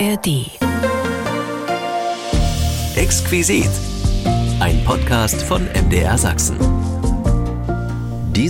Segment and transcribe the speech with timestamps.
[0.00, 0.50] ARD.
[2.96, 3.70] Exquisit.
[4.58, 6.73] Ein Podcast von MDR Sachsen.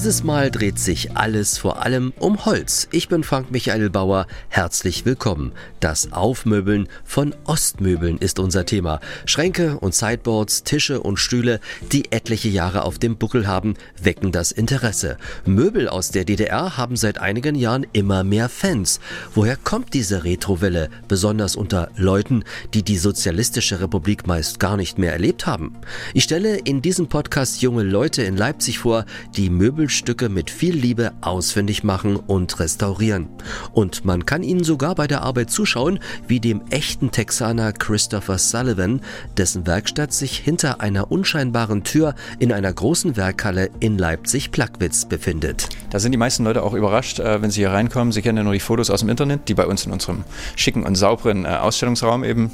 [0.05, 2.89] Dieses Mal dreht sich alles vor allem um Holz.
[2.93, 4.27] Ich bin Frank Michael Bauer.
[4.51, 5.53] Herzlich willkommen.
[5.81, 9.01] Das Aufmöbeln von Ostmöbeln ist unser Thema.
[9.25, 11.59] Schränke und Sideboards, Tische und Stühle,
[11.91, 15.17] die etliche Jahre auf dem Buckel haben, wecken das Interesse.
[15.47, 19.01] Möbel aus der DDR haben seit einigen Jahren immer mehr Fans.
[19.35, 22.45] Woher kommt diese Retrowelle, besonders unter Leuten,
[22.75, 25.77] die die sozialistische Republik meist gar nicht mehr erlebt haben?
[26.13, 30.75] Ich stelle in diesem Podcast junge Leute in Leipzig vor, die Möbel Möbelstücke mit viel
[30.75, 33.29] Liebe ausfindig machen und restaurieren.
[33.73, 39.03] Und man kann ihnen sogar bei der Arbeit zuschauen, wie dem echten Texaner Christopher Sullivan,
[39.37, 45.69] dessen Werkstatt sich hinter einer unscheinbaren Tür in einer großen Werkhalle in Leipzig-Plagwitz befindet.
[45.91, 48.11] Da sind die meisten Leute auch überrascht, äh, wenn sie hier reinkommen.
[48.11, 50.25] Sie kennen ja nur die Fotos aus dem Internet, die bei uns in unserem
[50.57, 52.51] schicken und sauberen äh, Ausstellungsraum eben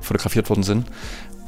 [0.00, 0.86] fotografiert worden sind.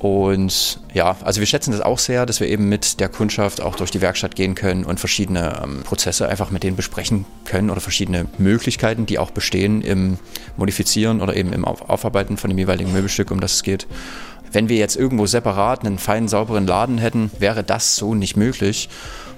[0.07, 3.75] Und ja, also wir schätzen das auch sehr, dass wir eben mit der Kundschaft auch
[3.75, 7.81] durch die Werkstatt gehen können und verschiedene ähm, Prozesse einfach mit denen besprechen können oder
[7.81, 10.19] verschiedene Möglichkeiten, die auch bestehen im
[10.57, 13.89] Modifizieren oder eben im Aufarbeiten von dem jeweiligen Möbelstück, um das es geht.
[14.53, 18.89] Wenn wir jetzt irgendwo separat einen feinen, sauberen Laden hätten, wäre das so nicht möglich.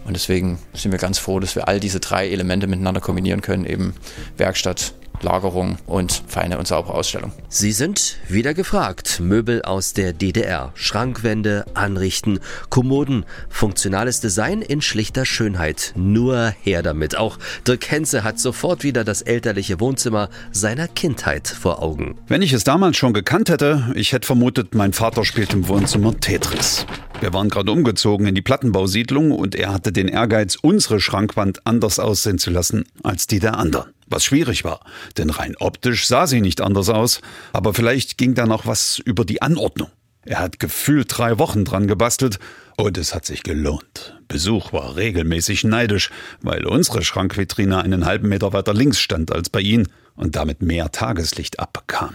[0.05, 3.65] Und deswegen sind wir ganz froh, dass wir all diese drei Elemente miteinander kombinieren können,
[3.65, 3.95] eben
[4.37, 7.33] Werkstatt, Lagerung und feine und saubere Ausstellung.
[7.49, 9.21] Sie sind wieder gefragt.
[9.21, 15.93] Möbel aus der DDR, Schrankwände, Anrichten, Kommoden, funktionales Design in schlichter Schönheit.
[15.97, 17.17] Nur her damit.
[17.17, 22.19] Auch Dirk Henze hat sofort wieder das elterliche Wohnzimmer seiner Kindheit vor Augen.
[22.27, 26.19] Wenn ich es damals schon gekannt hätte, ich hätte vermutet, mein Vater spielt im Wohnzimmer
[26.19, 26.87] Tetris.
[27.21, 31.99] Wir waren gerade umgezogen in die Plattenbausiedlung und er hatte den Ehrgeiz, unsere Schrankwand anders
[31.99, 34.81] aussehen zu lassen als die der anderen was schwierig war,
[35.17, 37.21] denn rein optisch sah sie nicht anders aus,
[37.53, 39.91] aber vielleicht ging da noch was über die Anordnung.
[40.25, 42.39] Er hat gefühlt drei Wochen dran gebastelt
[42.77, 44.21] und es hat sich gelohnt.
[44.29, 46.11] Besuch war regelmäßig neidisch,
[46.43, 50.93] weil unsere Schrankvitrine einen halben Meter weiter links stand als bei ihm und damit mehr
[50.93, 52.13] Tageslicht abbekam.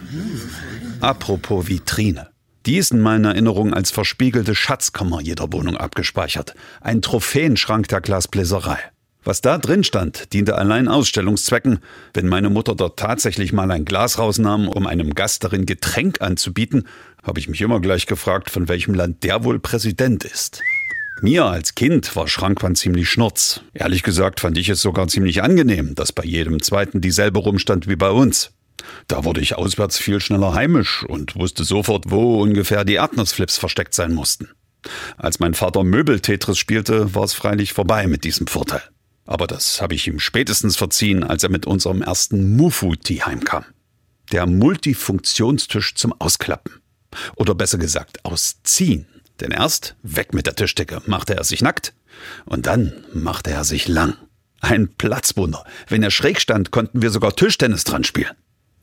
[1.00, 2.33] Apropos Vitrine.
[2.66, 6.54] Die ist in meiner Erinnerung als verspiegelte Schatzkammer jeder Wohnung abgespeichert.
[6.80, 8.78] Ein Trophäenschrank der Glasbläserei.
[9.22, 11.80] Was da drin stand, diente allein Ausstellungszwecken.
[12.14, 16.86] Wenn meine Mutter dort tatsächlich mal ein Glas rausnahm, um einem Gast darin Getränk anzubieten,
[17.22, 20.62] habe ich mich immer gleich gefragt, von welchem Land der wohl Präsident ist.
[21.20, 23.60] Mir als Kind war Schrankwand ziemlich schnurz.
[23.74, 27.96] Ehrlich gesagt fand ich es sogar ziemlich angenehm, dass bei jedem zweiten dieselbe rumstand wie
[27.96, 28.53] bei uns.
[29.08, 33.94] Da wurde ich auswärts viel schneller heimisch und wusste sofort, wo ungefähr die Erdnussflips versteckt
[33.94, 34.48] sein mussten.
[35.16, 38.82] Als mein Vater Möbel-Tetris spielte, war es freilich vorbei mit diesem Vorteil.
[39.26, 43.64] Aber das habe ich ihm spätestens verziehen, als er mit unserem ersten Mufuti heimkam.
[44.32, 46.80] Der Multifunktionstisch zum Ausklappen.
[47.36, 49.06] Oder besser gesagt, ausziehen.
[49.40, 51.94] Denn erst, weg mit der Tischdecke, machte er sich nackt
[52.44, 54.16] und dann machte er sich lang.
[54.60, 55.64] Ein Platzwunder.
[55.88, 58.34] Wenn er schräg stand, konnten wir sogar Tischtennis dran spielen.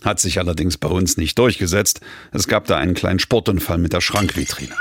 [0.03, 2.01] Hat sich allerdings bei uns nicht durchgesetzt.
[2.31, 4.75] Es gab da einen kleinen Sportunfall mit der Schrankvitrine.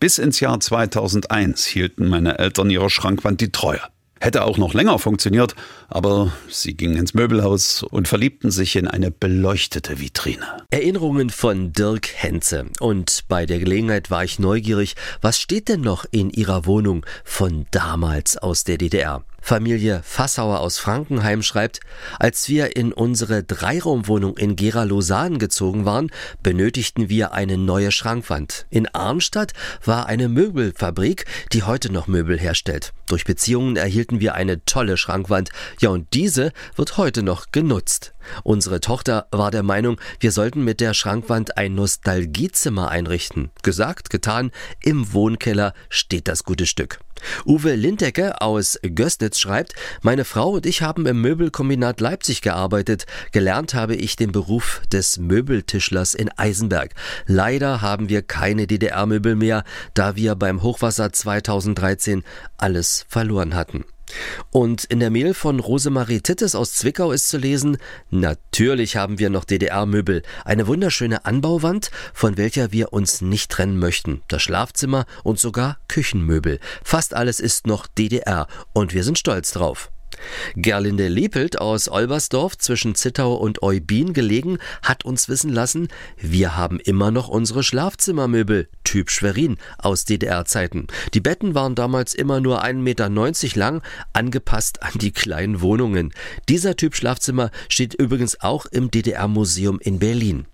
[0.00, 3.80] Bis ins Jahr 2001 hielten meine Eltern ihrer Schrankwand die Treue.
[4.18, 5.54] Hätte auch noch länger funktioniert,
[5.88, 10.64] aber sie gingen ins Möbelhaus und verliebten sich in eine beleuchtete Vitrine.
[10.70, 12.66] Erinnerungen von Dirk Henze.
[12.80, 17.66] Und bei der Gelegenheit war ich neugierig, was steht denn noch in ihrer Wohnung von
[17.70, 19.22] damals aus der DDR?
[19.46, 21.78] Familie Fassauer aus Frankenheim schreibt,
[22.18, 26.10] als wir in unsere Dreiraumwohnung in Gera-Lausanne gezogen waren,
[26.42, 28.66] benötigten wir eine neue Schrankwand.
[28.70, 29.52] In Arnstadt
[29.84, 32.92] war eine Möbelfabrik, die heute noch Möbel herstellt.
[33.06, 35.50] Durch Beziehungen erhielten wir eine tolle Schrankwand.
[35.78, 38.14] Ja, und diese wird heute noch genutzt.
[38.42, 43.52] Unsere Tochter war der Meinung, wir sollten mit der Schrankwand ein Nostalgiezimmer einrichten.
[43.62, 44.50] Gesagt, getan,
[44.82, 46.98] im Wohnkeller steht das gute Stück.
[47.44, 53.06] Uwe Lindecke aus Göstnitz schreibt, meine Frau und ich haben im Möbelkombinat Leipzig gearbeitet.
[53.32, 56.94] Gelernt habe ich den Beruf des Möbeltischlers in Eisenberg.
[57.26, 59.64] Leider haben wir keine DDR-Möbel mehr,
[59.94, 62.24] da wir beim Hochwasser 2013
[62.56, 63.84] alles verloren hatten.
[64.50, 67.78] Und in der Mail von Rosemarie Tittes aus Zwickau ist zu lesen,
[68.10, 74.22] natürlich haben wir noch DDR-Möbel, eine wunderschöne Anbauwand, von welcher wir uns nicht trennen möchten,
[74.28, 76.60] das Schlafzimmer und sogar Küchenmöbel.
[76.84, 79.90] Fast alles ist noch DDR und wir sind stolz drauf.
[80.54, 86.80] Gerlinde Lepelt aus Olbersdorf zwischen Zittau und Eubin gelegen hat uns wissen lassen, wir haben
[86.80, 90.86] immer noch unsere Schlafzimmermöbel, Typ Schwerin, aus DDR-Zeiten.
[91.14, 93.08] Die Betten waren damals immer nur 1,90 Meter
[93.58, 93.82] lang,
[94.12, 96.12] angepasst an die kleinen Wohnungen.
[96.48, 100.46] Dieser Typ Schlafzimmer steht übrigens auch im DDR-Museum in Berlin.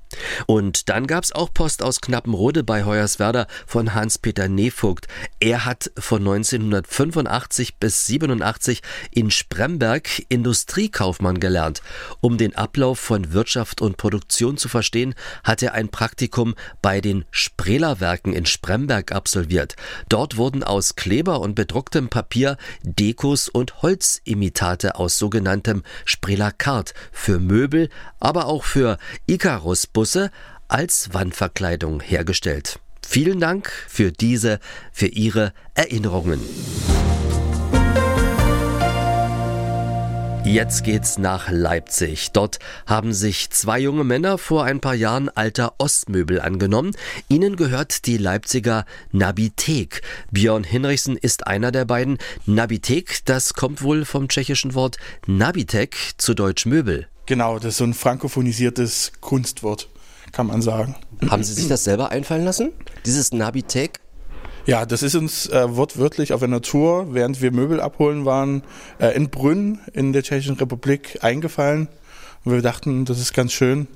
[0.47, 5.07] Und dann gab's auch Post aus Knappenrode bei Hoyerswerda von Hans-Peter Nevogt.
[5.41, 11.83] Er hat von 1985 bis 87 in Spremberg Industriekaufmann gelernt.
[12.21, 15.15] Um den Ablauf von Wirtschaft und Produktion zu verstehen,
[15.45, 19.77] hat er ein Praktikum bei den Sprelerwerken in Spremberg absolviert.
[20.09, 27.89] Dort wurden aus Kleber und bedrucktem Papier Dekos und Holzimitate aus sogenanntem Sprelakat für Möbel,
[28.21, 28.99] aber auch für
[30.03, 30.31] Icarus-Busse
[30.69, 32.81] als Wandverkleidung hergestellt.
[33.07, 34.59] Vielen Dank für diese,
[34.93, 36.41] für Ihre Erinnerungen.
[40.45, 42.33] Jetzt geht's nach Leipzig.
[42.33, 46.97] Dort haben sich zwei junge Männer vor ein paar Jahren alter Ostmöbel angenommen.
[47.29, 50.03] Ihnen gehört die Leipziger Nabithek.
[50.33, 52.19] Björn Hinrichsen ist einer der beiden.
[52.45, 54.97] Nabithek, das kommt wohl vom tschechischen Wort
[55.27, 57.07] Nabitek zu Deutsch Möbel.
[57.27, 59.89] Genau, das ist so ein frankophonisiertes Kunstwort,
[60.33, 60.97] kann man sagen.
[61.29, 62.73] Haben Sie sich das selber einfallen lassen?
[63.07, 64.01] Dieses Nabitek?
[64.65, 68.63] Ja, das ist uns äh, wortwörtlich auf einer Tour, während wir Möbel abholen waren,
[68.99, 71.89] äh, in Brünn in der Tschechischen Republik eingefallen.
[72.45, 73.89] Und wir dachten, das ist ganz schön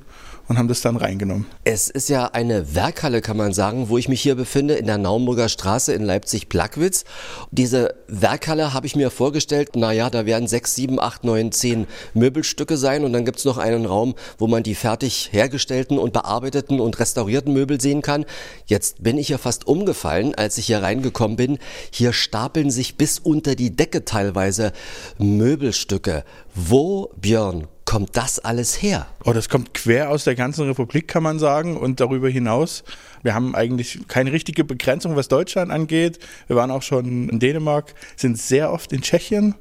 [0.49, 1.47] und haben das dann reingenommen.
[1.65, 4.99] Es ist ja eine Werkhalle, kann man sagen, wo ich mich hier befinde, in der
[4.99, 7.05] Naumburger Straße in Leipzig-Plagwitz.
[7.51, 12.77] Diese Werkhalle habe ich mir vorgestellt, naja, da werden sechs, sieben, acht, neun, zehn Möbelstücke
[12.77, 16.81] sein und dann gibt es noch einen Raum, wo man die fertig hergestellten und bearbeiteten
[16.81, 18.25] und restaurierten Möbel sehen kann.
[18.67, 21.59] Jetzt bin ich ja fast umgefallen, als ich hier reingekommen bin.
[21.91, 24.73] Hier stapeln sich bis unter die Decke teilweise
[25.19, 26.25] Möbelstücke.
[26.55, 29.07] Wo, Björn, kommt das alles her?
[29.25, 32.85] Oh, das kommt quer aus der ganzen Republik, kann man sagen, und darüber hinaus.
[33.23, 36.19] Wir haben eigentlich keine richtige Begrenzung, was Deutschland angeht.
[36.49, 39.55] Wir waren auch schon in Dänemark, sind sehr oft in Tschechien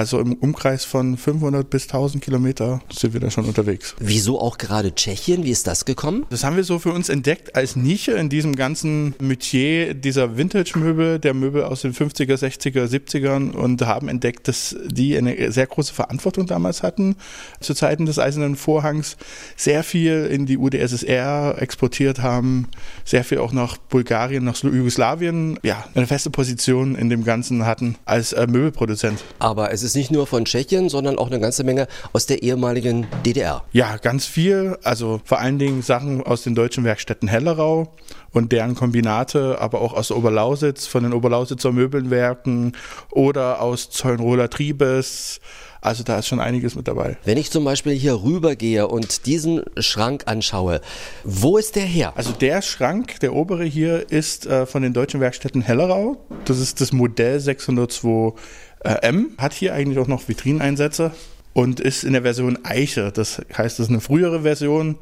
[0.00, 3.94] also im Umkreis von 500 bis 1000 Kilometer sind wir da schon unterwegs.
[3.98, 5.44] Wieso auch gerade Tschechien?
[5.44, 6.24] Wie ist das gekommen?
[6.30, 11.18] Das haben wir so für uns entdeckt als Nische in diesem ganzen Metier dieser Vintage-Möbel,
[11.18, 15.92] der Möbel aus den 50er, 60er, 70ern und haben entdeckt, dass die eine sehr große
[15.92, 17.16] Verantwortung damals hatten.
[17.60, 19.18] Zu Zeiten des Eisernen Vorhangs
[19.54, 22.68] sehr viel in die UdSSR exportiert haben,
[23.04, 27.96] sehr viel auch nach Bulgarien, nach Jugoslawien, ja, eine feste Position in dem Ganzen hatten
[28.06, 29.22] als äh, Möbelproduzent.
[29.40, 32.42] Aber es es ist nicht nur von Tschechien, sondern auch eine ganze Menge aus der
[32.42, 33.64] ehemaligen DDR.
[33.72, 34.78] Ja, ganz viel.
[34.84, 37.92] Also vor allen Dingen Sachen aus den deutschen Werkstätten Hellerau
[38.32, 42.72] und deren Kombinate, aber auch aus Oberlausitz, von den Oberlausitzer Möbelwerken
[43.10, 45.40] oder aus Zeulenrohler Triebes.
[45.80, 47.16] Also da ist schon einiges mit dabei.
[47.24, 50.82] Wenn ich zum Beispiel hier rübergehe und diesen Schrank anschaue,
[51.24, 52.12] wo ist der her?
[52.16, 56.18] Also der Schrank, der obere hier, ist äh, von den deutschen Werkstätten Hellerau.
[56.44, 58.34] Das ist das Modell 602
[58.80, 61.12] äh, M hat hier eigentlich auch noch Vitrineinsätze
[61.52, 63.12] und ist in der Version Eiche.
[63.12, 64.96] Das heißt, das ist eine frühere Version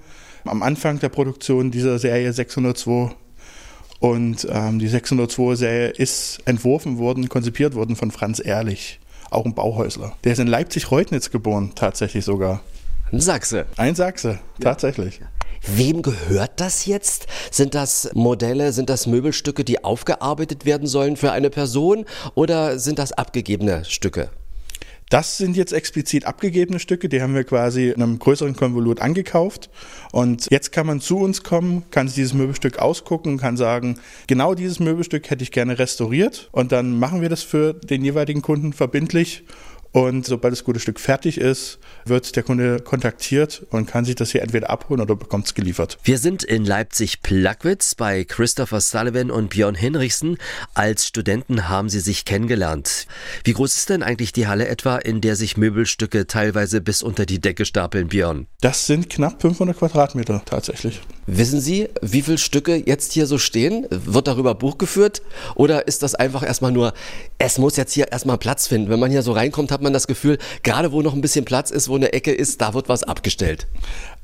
[0.44, 3.14] am Anfang der Produktion dieser Serie 602.
[4.00, 10.16] Und ähm, die 602-Serie ist entworfen worden, konzipiert worden von Franz Ehrlich, auch ein Bauhäusler.
[10.22, 12.60] Der ist in Leipzig-Reutnitz geboren, tatsächlich sogar.
[13.10, 13.66] Ein Sachse.
[13.76, 15.20] Ein Sachse, tatsächlich.
[15.66, 17.26] Wem gehört das jetzt?
[17.50, 22.99] Sind das Modelle, sind das Möbelstücke, die aufgearbeitet werden sollen für eine Person oder sind
[22.99, 24.31] das abgegebene Stücke?
[25.10, 29.70] Das sind jetzt explizit abgegebene Stücke, die haben wir quasi in einem größeren Konvolut angekauft.
[30.12, 34.54] Und jetzt kann man zu uns kommen, kann sich dieses Möbelstück ausgucken, kann sagen, genau
[34.54, 36.50] dieses Möbelstück hätte ich gerne restauriert.
[36.52, 39.44] Und dann machen wir das für den jeweiligen Kunden verbindlich
[39.92, 44.30] und sobald das gute Stück fertig ist, wird der Kunde kontaktiert und kann sich das
[44.30, 45.99] hier entweder abholen oder bekommt es geliefert.
[46.02, 50.38] Wir sind in Leipzig-Plagwitz bei Christopher Sullivan und Björn Hinrichsen.
[50.75, 53.07] Als Studenten haben sie sich kennengelernt.
[53.45, 57.26] Wie groß ist denn eigentlich die Halle etwa, in der sich Möbelstücke teilweise bis unter
[57.26, 58.47] die Decke stapeln, Björn?
[58.61, 61.00] Das sind knapp 500 Quadratmeter tatsächlich.
[61.30, 63.87] Wissen Sie, wie viele Stücke jetzt hier so stehen?
[63.90, 65.21] Wird darüber Buch geführt?
[65.57, 66.95] Oder ist das einfach erstmal nur,
[67.37, 68.88] es muss jetzt hier erstmal Platz finden?
[68.88, 71.70] Wenn man hier so reinkommt, hat man das Gefühl, gerade wo noch ein bisschen Platz
[71.70, 73.68] ist, wo eine Ecke ist, da wird was abgestellt.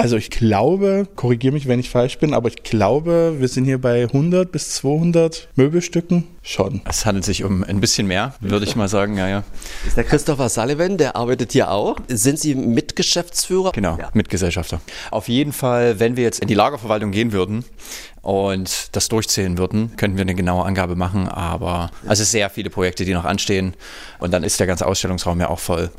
[0.04, 3.80] Also ich glaube, korrigiere mich, wenn ich falsch bin, aber ich glaube, wir sind hier
[3.80, 6.82] bei 100 bis 200 Möbelstücken schon.
[6.86, 9.44] Es handelt sich um ein bisschen mehr, würde ich mal sagen, ja, ja.
[9.86, 11.96] Ist der Christopher Sullivan, der arbeitet hier auch.
[12.08, 13.72] Sind Sie Mitgeschäftsführer?
[13.72, 14.10] Genau, ja.
[14.12, 14.82] Mitgesellschafter.
[15.10, 17.64] Auf jeden Fall, wenn wir jetzt in die Lagerverwaltung gehen würden,
[18.24, 21.28] und das durchzählen würden, könnten wir eine genaue Angabe machen.
[21.28, 23.74] Aber also sehr viele Projekte, die noch anstehen.
[24.18, 25.90] Und dann ist der ganze Ausstellungsraum ja auch voll.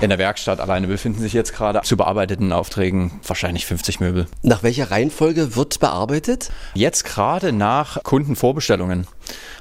[0.00, 4.26] In der Werkstatt alleine befinden sich jetzt gerade zu bearbeiteten Aufträgen wahrscheinlich 50 Möbel.
[4.42, 6.50] Nach welcher Reihenfolge wird bearbeitet?
[6.74, 9.06] Jetzt gerade nach Kundenvorbestellungen.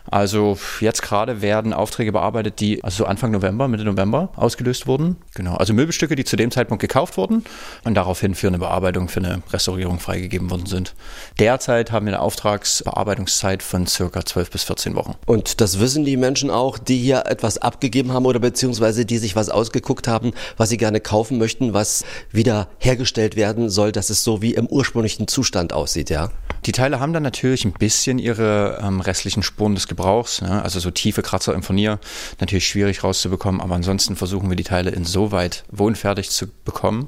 [0.10, 5.18] Also jetzt gerade werden Aufträge bearbeitet, die also so Anfang November, Mitte November ausgelöst wurden.
[5.34, 7.44] Genau, also Möbelstücke, die zu dem Zeitpunkt gekauft wurden
[7.84, 10.96] und daraufhin für eine Bearbeitung, für eine Restaurierung freigegeben worden sind.
[11.40, 15.16] Derzeit haben wir eine Auftragsbearbeitungszeit von circa 12 bis 14 Wochen.
[15.26, 19.36] Und das wissen die Menschen auch, die hier etwas abgegeben haben oder beziehungsweise die sich
[19.36, 24.24] was ausgeguckt haben, was sie gerne kaufen möchten, was wieder hergestellt werden soll, dass es
[24.24, 26.30] so wie im ursprünglichen Zustand aussieht, ja?
[26.66, 30.64] Die Teile haben dann natürlich ein bisschen ihre ähm, restlichen Spuren des Gebrauchs, ne?
[30.64, 32.00] also so tiefe Kratzer im Furnier,
[32.40, 37.08] natürlich schwierig rauszubekommen, aber ansonsten versuchen wir die Teile insoweit wohnfertig zu bekommen,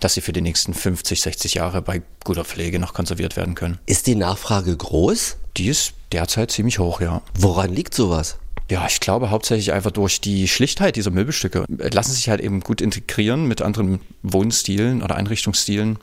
[0.00, 3.78] dass sie für die nächsten 50, 60 Jahre bei guter Pflege noch konserviert werden können.
[3.86, 5.38] Ist die Nachfrage groß?
[5.56, 7.22] Die ist derzeit ziemlich hoch, ja.
[7.38, 8.36] Woran liegt sowas?
[8.70, 11.64] Ja, ich glaube hauptsächlich einfach durch die Schlichtheit dieser Möbelstücke.
[11.68, 15.98] Lassen sich halt eben gut integrieren mit anderen Wohnstilen oder Einrichtungsstilen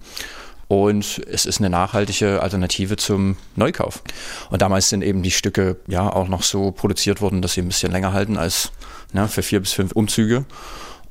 [0.84, 4.01] und es ist eine nachhaltige Alternative zum Neukauf.
[4.50, 7.67] Und damals sind eben die Stücke ja auch noch so produziert worden, dass sie ein
[7.67, 8.72] bisschen länger halten als
[9.13, 10.46] ne, für vier bis fünf Umzüge.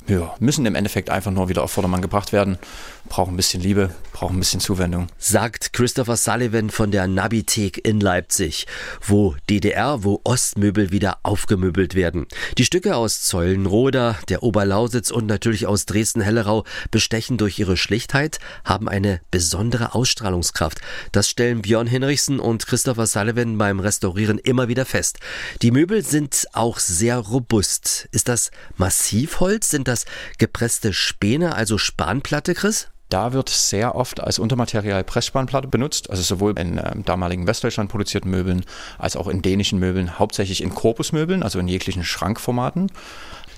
[0.06, 2.59] Ja, müssen im Endeffekt einfach nur wieder auf Vordermann gebracht werden
[3.08, 5.08] brauchen ein bisschen Liebe, brauchen ein bisschen Zuwendung.
[5.18, 8.66] Sagt Christopher Sullivan von der Nabithek in Leipzig,
[9.06, 12.26] wo DDR, wo Ostmöbel wieder aufgemöbelt werden.
[12.58, 18.88] Die Stücke aus Zeulenroda, der Oberlausitz und natürlich aus Dresden-Hellerau bestechen durch ihre Schlichtheit, haben
[18.88, 20.80] eine besondere Ausstrahlungskraft.
[21.12, 25.18] Das stellen Björn Hinrichsen und Christopher Sullivan beim Restaurieren immer wieder fest.
[25.62, 28.08] Die Möbel sind auch sehr robust.
[28.12, 29.70] Ist das Massivholz?
[29.70, 30.04] Sind das
[30.38, 32.88] gepresste Späne, also Spanplatte, Chris?
[33.08, 38.30] Da wird sehr oft als Untermaterial Pressspanplatte benutzt, also sowohl in äh, damaligen Westdeutschland produzierten
[38.30, 38.64] Möbeln
[38.99, 42.90] als auch in dänischen Möbeln, hauptsächlich in Korpusmöbeln, also in jeglichen Schrankformaten.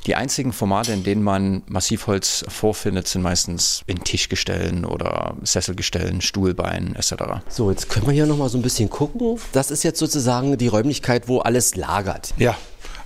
[0.07, 6.95] Die einzigen Formate, in denen man Massivholz vorfindet, sind meistens in Tischgestellen oder Sesselgestellen, Stuhlbeinen
[6.95, 7.15] etc.
[7.49, 9.41] So, jetzt können wir hier nochmal so ein bisschen gucken.
[9.53, 12.35] Das ist jetzt sozusagen die Räumlichkeit, wo alles lagert.
[12.39, 12.57] Ja,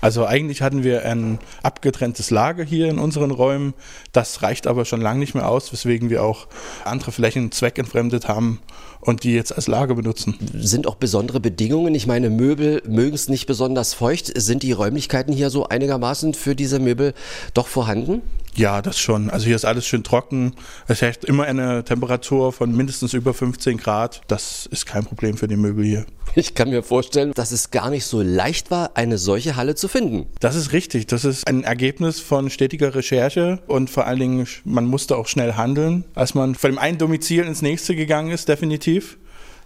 [0.00, 3.74] also eigentlich hatten wir ein abgetrenntes Lager hier in unseren Räumen.
[4.12, 6.46] Das reicht aber schon lange nicht mehr aus, weswegen wir auch
[6.84, 8.60] andere Flächen zweckentfremdet haben
[9.00, 10.36] und die jetzt als Lager benutzen.
[10.54, 11.94] Sind auch besondere Bedingungen?
[11.94, 14.32] Ich meine, Möbel mögen es nicht besonders feucht.
[14.40, 17.14] Sind die Räumlichkeiten hier so einigermaßen für diese Möbel
[17.54, 18.22] doch vorhanden?
[18.54, 19.30] Ja, das schon.
[19.30, 20.54] Also hier ist alles schön trocken.
[20.88, 24.22] Es herrscht immer eine Temperatur von mindestens über 15 Grad.
[24.26, 26.06] Das ist kein Problem für die Möbel hier.
[26.34, 29.88] Ich kann mir vorstellen, dass es gar nicht so leicht war, eine solche Halle zu
[29.88, 30.26] finden.
[30.38, 31.06] Das ist richtig.
[31.06, 35.54] Das ist ein Ergebnis von stetiger Recherche und vor allen Dingen, man musste auch schnell
[35.54, 38.89] handeln, als man von dem einen Domizil ins nächste gegangen ist, definitiv.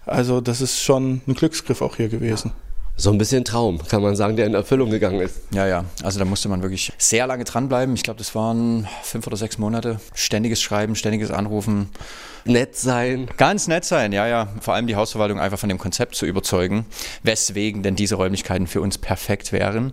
[0.06, 2.52] Also das ist schon ein Glücksgriff auch hier gewesen
[2.96, 5.40] so ein bisschen Traum, kann man sagen, der in Erfüllung gegangen ist.
[5.50, 5.84] Ja, ja.
[6.02, 7.94] Also da musste man wirklich sehr lange dranbleiben.
[7.94, 9.98] Ich glaube, das waren fünf oder sechs Monate.
[10.14, 11.88] Ständiges Schreiben, ständiges Anrufen.
[12.44, 13.28] Nett sein.
[13.36, 14.48] Ganz nett sein, ja, ja.
[14.60, 16.86] Vor allem die Hausverwaltung einfach von dem Konzept zu überzeugen,
[17.22, 19.92] weswegen denn diese Räumlichkeiten für uns perfekt wären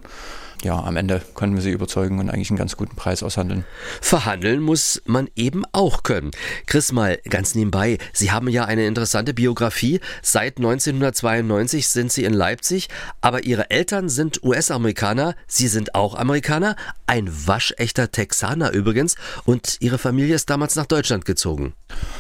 [0.64, 3.66] ja, am Ende können wir sie überzeugen und eigentlich einen ganz guten Preis aushandeln.
[4.02, 6.32] Verhandeln muss man eben auch können.
[6.68, 10.00] Chris, mal ganz nebenbei, Sie haben ja eine interessante Biografie.
[10.22, 12.90] Seit 1992 sind Sie in Leipzig,
[13.22, 16.76] aber Ihre Eltern sind US-Amerikaner, Sie sind auch Amerikaner,
[17.08, 19.16] ein waschechter Texaner übrigens
[19.46, 21.74] und Ihre Familie ist damals nach Deutschland gezogen.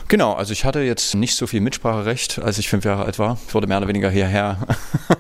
[0.07, 3.37] Genau, also ich hatte jetzt nicht so viel Mitspracherecht, als ich fünf Jahre alt war.
[3.47, 4.67] Ich wurde mehr oder weniger hierher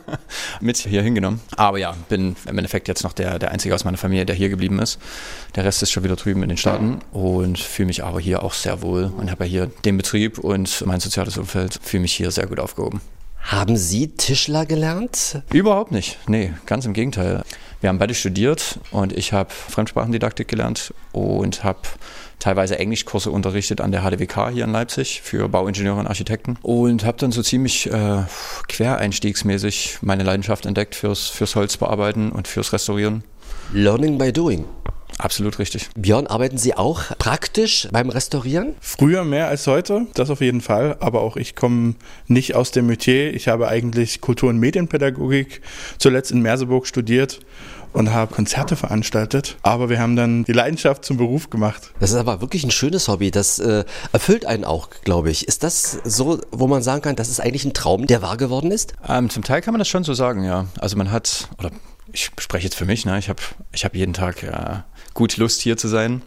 [0.59, 1.39] mit hier hingenommen.
[1.55, 4.49] Aber ja, bin im Endeffekt jetzt noch der, der Einzige aus meiner Familie, der hier
[4.49, 4.99] geblieben ist.
[5.55, 8.53] Der Rest ist schon wieder drüben in den Staaten und fühle mich aber hier auch
[8.53, 12.31] sehr wohl und habe ja hier den Betrieb und mein soziales Umfeld, fühle mich hier
[12.31, 13.01] sehr gut aufgehoben.
[13.43, 15.41] Haben Sie Tischler gelernt?
[15.51, 16.19] Überhaupt nicht.
[16.27, 17.43] Nee, ganz im Gegenteil.
[17.81, 21.79] Wir haben beide studiert und ich habe Fremdsprachendidaktik gelernt und habe
[22.41, 27.17] teilweise Englischkurse unterrichtet an der HDWK hier in Leipzig für Bauingenieure und Architekten und habe
[27.17, 28.23] dann so ziemlich äh,
[28.67, 33.23] quereinstiegsmäßig meine Leidenschaft entdeckt fürs, fürs Holzbearbeiten und fürs Restaurieren.
[33.71, 34.65] Learning by doing.
[35.17, 35.89] Absolut richtig.
[35.95, 38.75] Björn, arbeiten Sie auch praktisch beim Restaurieren?
[38.79, 40.97] Früher mehr als heute, das auf jeden Fall.
[40.99, 41.95] Aber auch ich komme
[42.27, 43.33] nicht aus dem Metier.
[43.33, 45.61] Ich habe eigentlich Kultur- und Medienpädagogik
[45.99, 47.39] zuletzt in Merseburg studiert
[47.93, 49.57] und habe Konzerte veranstaltet.
[49.61, 51.91] Aber wir haben dann die Leidenschaft zum Beruf gemacht.
[51.99, 53.31] Das ist aber wirklich ein schönes Hobby.
[53.31, 55.47] Das äh, erfüllt einen auch, glaube ich.
[55.47, 58.71] Ist das so, wo man sagen kann, das ist eigentlich ein Traum, der wahr geworden
[58.71, 58.93] ist?
[59.07, 60.65] Ähm, zum Teil kann man das schon so sagen, ja.
[60.79, 61.71] Also man hat, oder
[62.11, 63.17] ich spreche jetzt für mich, ne?
[63.19, 66.21] ich habe ich hab jeden Tag ja, gut Lust hier zu sein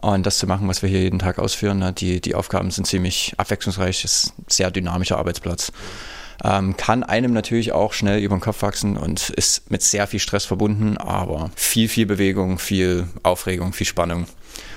[0.00, 1.78] und das zu machen, was wir hier jeden Tag ausführen.
[1.78, 1.92] Ne?
[1.92, 5.72] Die, die Aufgaben sind ziemlich abwechslungsreich, es ist ein sehr dynamischer Arbeitsplatz
[6.44, 10.20] ähm, kann einem natürlich auch schnell über den Kopf wachsen und ist mit sehr viel
[10.20, 14.26] Stress verbunden, aber viel, viel Bewegung, viel Aufregung, viel Spannung.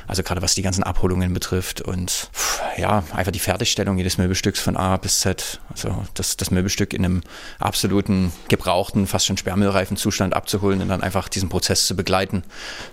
[0.07, 2.29] Also gerade was die ganzen Abholungen betrifft und
[2.77, 5.59] ja, einfach die Fertigstellung jedes Möbelstücks von A bis Z.
[5.69, 7.21] Also das, das Möbelstück in einem
[7.59, 12.43] absoluten gebrauchten, fast schon sperrmüllreifen Zustand abzuholen und dann einfach diesen Prozess zu begleiten,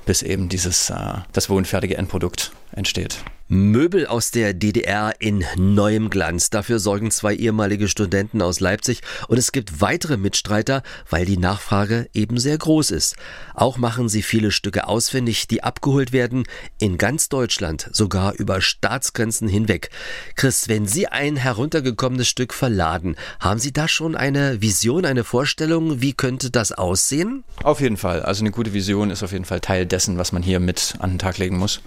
[0.06, 0.96] bis eben dieses, äh,
[1.32, 3.18] das wohnfertige Endprodukt entsteht.
[3.54, 6.48] Möbel aus der DDR in neuem Glanz.
[6.48, 12.08] Dafür sorgen zwei ehemalige Studenten aus Leipzig und es gibt weitere Mitstreiter, weil die Nachfrage
[12.14, 13.14] eben sehr groß ist.
[13.52, 16.44] Auch machen sie viele Stücke ausfindig, die abgeholt werden
[16.78, 19.90] in ganz Deutschland, sogar über Staatsgrenzen hinweg.
[20.34, 26.00] Chris, wenn Sie ein heruntergekommenes Stück verladen, haben Sie da schon eine Vision, eine Vorstellung,
[26.00, 27.44] wie könnte das aussehen?
[27.62, 28.22] Auf jeden Fall.
[28.22, 31.10] Also eine gute Vision ist auf jeden Fall Teil dessen, was man hier mit an
[31.10, 31.82] den Tag legen muss.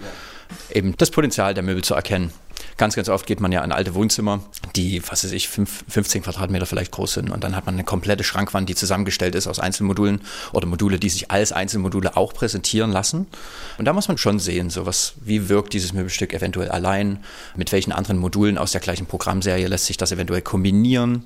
[0.72, 2.32] Eben das Potenzial der Möbel zu erkennen.
[2.78, 4.42] Ganz, ganz oft geht man ja in alte Wohnzimmer,
[4.75, 7.30] die, was weiß ich, 5, 15 Quadratmeter vielleicht groß sind.
[7.30, 10.22] Und dann hat man eine komplette Schrankwand, die zusammengestellt ist aus Einzelmodulen
[10.52, 13.28] oder Module, die sich als Einzelmodule auch präsentieren lassen.
[13.78, 17.20] Und da muss man schon sehen, so was, wie wirkt dieses Möbelstück eventuell allein,
[17.56, 21.24] mit welchen anderen Modulen aus der gleichen Programmserie lässt sich das eventuell kombinieren,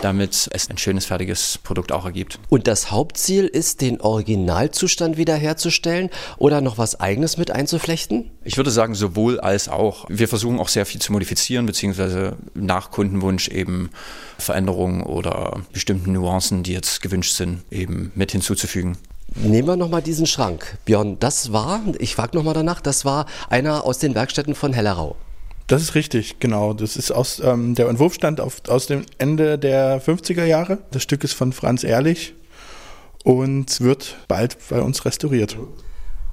[0.00, 2.38] damit es ein schönes, fertiges Produkt auch ergibt.
[2.48, 8.30] Und das Hauptziel ist, den Originalzustand wiederherzustellen oder noch was Eigenes mit einzuflechten?
[8.44, 10.06] Ich würde sagen, sowohl als auch.
[10.08, 13.90] Wir versuchen auch sehr viel zu modifizieren, beziehungsweise nach Kundenwunsch eben
[14.38, 18.96] Veränderungen oder bestimmten Nuancen, die jetzt gewünscht sind, eben mit hinzuzufügen.
[19.34, 20.76] Nehmen wir nochmal diesen Schrank.
[20.84, 25.16] Björn, das war, ich frage nochmal danach, das war einer aus den Werkstätten von Hellerau.
[25.72, 26.74] Das ist richtig, genau.
[26.74, 30.80] Das ist aus, ähm, der Entwurf stammt aus dem Ende der 50er Jahre.
[30.90, 32.34] Das Stück ist von Franz Ehrlich
[33.24, 35.56] und wird bald bei uns restauriert.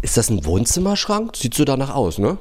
[0.02, 1.38] Ist das ein Wohnzimmerschrank?
[1.38, 2.38] Sieht so danach aus, ne?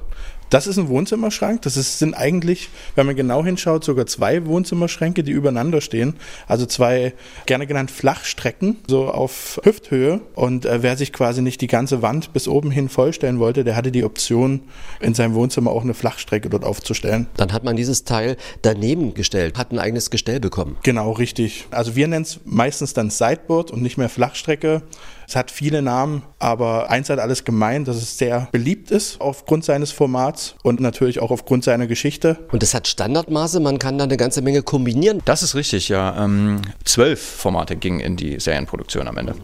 [0.50, 1.62] Das ist ein Wohnzimmerschrank.
[1.62, 6.14] Das ist, sind eigentlich, wenn man genau hinschaut, sogar zwei Wohnzimmerschränke, die übereinander stehen.
[6.46, 7.12] Also zwei,
[7.46, 10.20] gerne genannt Flachstrecken, so auf Hüfthöhe.
[10.34, 13.76] Und äh, wer sich quasi nicht die ganze Wand bis oben hin vollstellen wollte, der
[13.76, 14.60] hatte die Option,
[15.00, 17.26] in seinem Wohnzimmer auch eine Flachstrecke dort aufzustellen.
[17.36, 20.76] Dann hat man dieses Teil daneben gestellt, hat ein eigenes Gestell bekommen.
[20.82, 21.66] Genau, richtig.
[21.70, 24.82] Also wir nennen es meistens dann Sideboard und nicht mehr Flachstrecke.
[25.28, 29.62] Es hat viele Namen, aber eins hat alles gemeint, dass es sehr beliebt ist aufgrund
[29.62, 32.38] seines Formats und natürlich auch aufgrund seiner Geschichte.
[32.50, 35.20] Und es hat Standardmaße, man kann da eine ganze Menge kombinieren.
[35.26, 36.24] Das ist richtig, ja.
[36.24, 39.34] Ähm, zwölf Formate gingen in die Serienproduktion am Ende.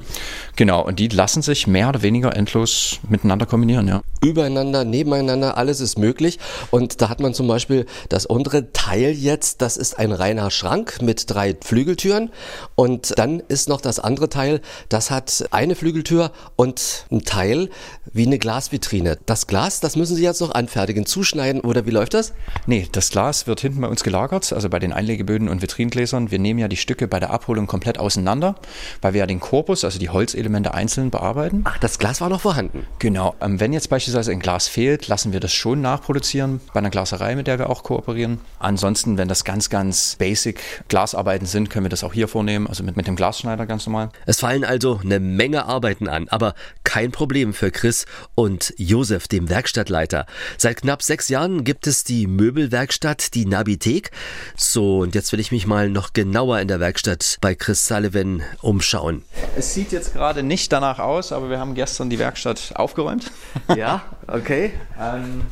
[0.57, 4.01] Genau, und die lassen sich mehr oder weniger endlos miteinander kombinieren, ja.
[4.23, 6.39] Übereinander, nebeneinander, alles ist möglich.
[6.71, 11.03] Und da hat man zum Beispiel das untere Teil jetzt, das ist ein reiner Schrank
[11.03, 12.31] mit drei Flügeltüren.
[12.75, 17.71] Und dann ist noch das andere Teil, das hat eine Flügeltür und ein Teil
[18.13, 19.19] wie eine Glasvitrine.
[19.27, 22.33] Das Glas, das müssen Sie jetzt noch anfertigen, zuschneiden oder wie läuft das?
[22.67, 26.31] Nee, das Glas wird hinten bei uns gelagert, also bei den Einlegeböden und Vitringläsern.
[26.31, 28.55] Wir nehmen ja die Stücke bei der Abholung komplett auseinander,
[29.03, 31.63] weil wir ja den Korpus, also die Holzelemente einzeln bearbeiten.
[31.65, 32.87] Ach, das Glas war noch vorhanden.
[32.99, 33.35] Genau.
[33.41, 37.35] Ähm, wenn jetzt beispielsweise ein Glas fehlt, lassen wir das schon nachproduzieren bei einer Glaserei,
[37.37, 38.41] mit der wir auch kooperieren.
[38.59, 42.85] Ansonsten, wenn das ganz, ganz basic Glasarbeiten sind, können wir das auch hier vornehmen, also
[42.85, 44.11] mit, mit dem Glasschneider ganz normal.
[44.27, 49.49] Es fallen also eine Menge Arbeiten an, aber kein Problem für Chris und Josef, dem
[49.49, 50.27] Werkstattleiter.
[50.59, 54.11] Seit knapp sechs Jahren gibt es die Möbelwerkstatt, die Nabithek.
[54.57, 58.43] So, und jetzt will ich mich mal noch genauer in der Werkstatt bei Chris Sullivan
[58.63, 59.23] umschauen.
[59.57, 63.31] Es sieht jetzt gerade nicht danach aus, aber wir haben gestern die Werkstatt aufgeräumt.
[63.77, 64.73] Ja, okay.
[65.01, 65.43] ähm,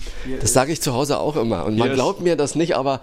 [0.40, 1.64] das sage ich zu Hause auch immer.
[1.64, 3.00] Und man glaubt mir das nicht, aber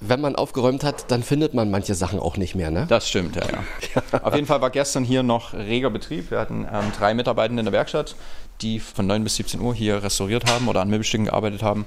[0.00, 2.86] wenn man aufgeräumt hat, dann findet man manche Sachen auch nicht mehr, ne?
[2.88, 4.20] Das stimmt, ja, ja.
[4.22, 6.30] Auf jeden Fall war gestern hier noch reger Betrieb.
[6.30, 8.14] Wir hatten ähm, drei Mitarbeitende in der Werkstatt,
[8.60, 11.86] die von 9 bis 17 Uhr hier restauriert haben oder an Möbelstücken gearbeitet haben.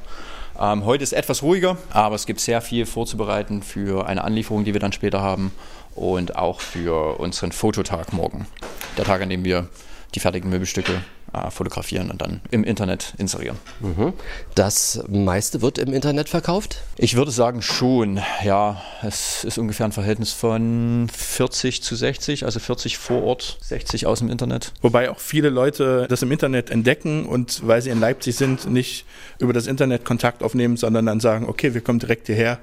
[0.60, 4.74] Ähm, heute ist etwas ruhiger, aber es gibt sehr viel vorzubereiten für eine Anlieferung, die
[4.74, 5.52] wir dann später haben
[5.95, 8.48] und auch für unseren Fototag morgen.
[8.98, 9.67] Der Tag, an dem wir
[10.15, 11.02] die fertigen Möbelstücke
[11.34, 13.58] äh, fotografieren und dann im Internet inserieren.
[13.80, 14.13] Mhm.
[14.56, 16.84] Das meiste wird im Internet verkauft?
[16.98, 18.20] Ich würde sagen schon.
[18.44, 24.06] Ja, es ist ungefähr ein Verhältnis von 40 zu 60, also 40 vor Ort, 60
[24.06, 24.74] aus dem Internet.
[24.82, 29.06] Wobei auch viele Leute das im Internet entdecken und weil sie in Leipzig sind, nicht
[29.39, 32.60] über das Internet Kontakt aufnehmen, sondern dann sagen, okay, wir kommen direkt hierher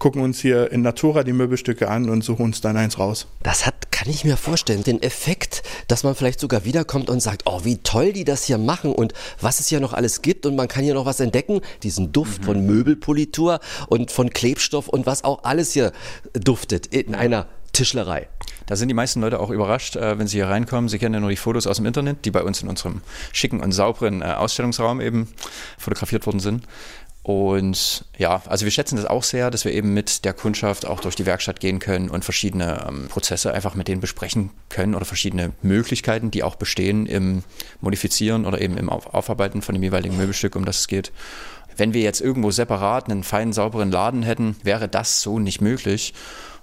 [0.00, 3.28] gucken uns hier in Natura die Möbelstücke an und suchen uns dann eins raus.
[3.44, 7.42] Das hat, kann ich mir vorstellen, den Effekt, dass man vielleicht sogar wiederkommt und sagt,
[7.44, 10.56] oh, wie toll die das hier machen und was es hier noch alles gibt und
[10.56, 11.60] man kann hier noch was entdecken.
[11.84, 12.44] Diesen Duft mhm.
[12.44, 15.92] von Möbelpolitur und von Klebstoff und was auch alles hier
[16.32, 18.28] duftet in einer Tischlerei.
[18.66, 20.88] Da sind die meisten Leute auch überrascht, äh, wenn sie hier reinkommen.
[20.88, 23.60] Sie kennen ja nur die Fotos aus dem Internet, die bei uns in unserem schicken
[23.60, 25.28] und sauberen äh, Ausstellungsraum eben
[25.76, 26.64] fotografiert worden sind.
[27.22, 31.00] Und ja, also wir schätzen das auch sehr, dass wir eben mit der Kundschaft auch
[31.00, 35.04] durch die Werkstatt gehen können und verschiedene ähm, Prozesse einfach mit denen besprechen können oder
[35.04, 37.42] verschiedene Möglichkeiten, die auch bestehen im
[37.82, 41.12] Modifizieren oder eben im Aufarbeiten von dem jeweiligen Möbelstück, um das es geht.
[41.76, 46.14] Wenn wir jetzt irgendwo separat einen feinen, sauberen Laden hätten, wäre das so nicht möglich.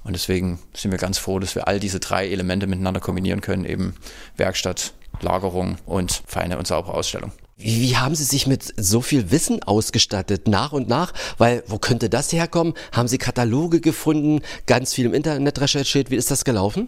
[0.04, 3.66] Und deswegen sind wir ganz froh, dass wir all diese drei Elemente miteinander kombinieren können,
[3.66, 3.96] eben
[4.38, 7.32] Werkstatt, Lagerung und feine und saubere Ausstellung.
[7.60, 11.12] Wie, haben Sie sich mit so viel Wissen ausgestattet, nach und nach?
[11.40, 12.76] Weil, wo könnte das herkommen?
[12.92, 16.12] Haben Sie Kataloge gefunden, ganz viel im Internet recherchiert?
[16.12, 16.88] Wie ist das gelaufen?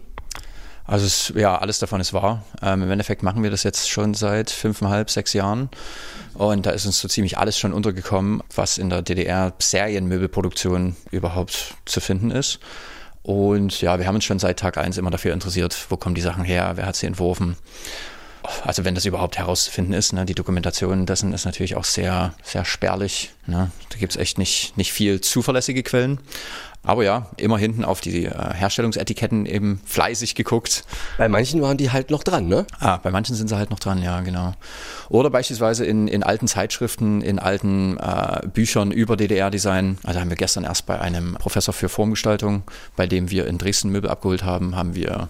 [0.84, 2.44] Also, es, ja, alles davon ist wahr.
[2.62, 5.70] Ähm, Im Endeffekt machen wir das jetzt schon seit fünfeinhalb, sechs Jahren.
[6.34, 11.74] Und da ist uns so ziemlich alles schon untergekommen, was in der DDR Serienmöbelproduktion überhaupt
[11.84, 12.60] zu finden ist.
[13.24, 16.20] Und ja, wir haben uns schon seit Tag eins immer dafür interessiert, wo kommen die
[16.20, 17.56] Sachen her, wer hat sie entworfen
[18.64, 22.64] also wenn das überhaupt herauszufinden ist, ne, die Dokumentation dessen ist natürlich auch sehr, sehr
[22.64, 23.32] spärlich.
[23.46, 23.70] Ne?
[23.90, 26.20] Da gibt es echt nicht, nicht viel zuverlässige Quellen.
[26.82, 30.84] Aber ja, immer hinten auf die äh, Herstellungsetiketten eben fleißig geguckt.
[31.18, 32.66] Bei manchen waren die halt noch dran, ne?
[32.78, 34.54] Ah, bei manchen sind sie halt noch dran, ja, genau.
[35.10, 39.98] Oder beispielsweise in, in alten Zeitschriften, in alten äh, Büchern über DDR-Design.
[40.04, 42.62] Also haben wir gestern erst bei einem Professor für Formgestaltung,
[42.96, 45.28] bei dem wir in Dresden Möbel abgeholt haben, haben wir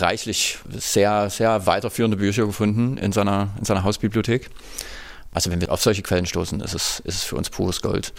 [0.00, 4.50] reichlich sehr, sehr weiterführende Bücher gefunden in seiner, in seiner Hausbibliothek.
[5.32, 8.12] Also wenn wir auf solche Quellen stoßen, ist es, ist es für uns pures Gold.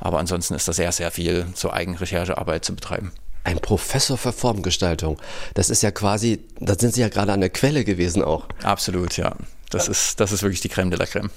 [0.00, 3.12] Aber ansonsten ist da sehr, sehr viel so Eigenrecherchearbeit zu betreiben.
[3.44, 5.18] Ein Professor für Formgestaltung.
[5.54, 8.46] Das ist ja quasi, da sind Sie ja gerade an der Quelle gewesen auch.
[8.62, 9.36] Absolut, ja.
[9.70, 11.30] Das ist, das ist wirklich die Creme de la Creme.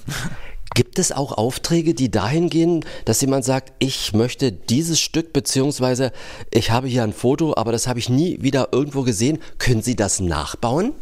[0.74, 6.12] Gibt es auch Aufträge, die dahin gehen, dass jemand sagt, ich möchte dieses Stück, beziehungsweise
[6.50, 9.38] ich habe hier ein Foto, aber das habe ich nie wieder irgendwo gesehen.
[9.58, 10.94] Können Sie das nachbauen?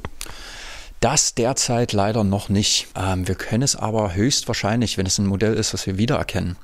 [1.01, 2.89] Das derzeit leider noch nicht.
[2.95, 6.57] Ähm, wir können es aber höchstwahrscheinlich, wenn es ein Modell ist, was wir wiedererkennen,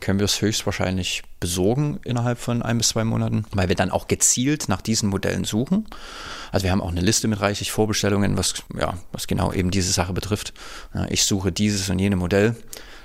[0.00, 4.08] können wir es höchstwahrscheinlich besorgen innerhalb von ein bis zwei Monaten, weil wir dann auch
[4.08, 5.86] gezielt nach diesen Modellen suchen.
[6.50, 9.92] Also wir haben auch eine Liste mit reichlich Vorbestellungen, was, ja, was genau eben diese
[9.92, 10.54] Sache betrifft.
[11.08, 12.56] Ich suche dieses und jene Modell.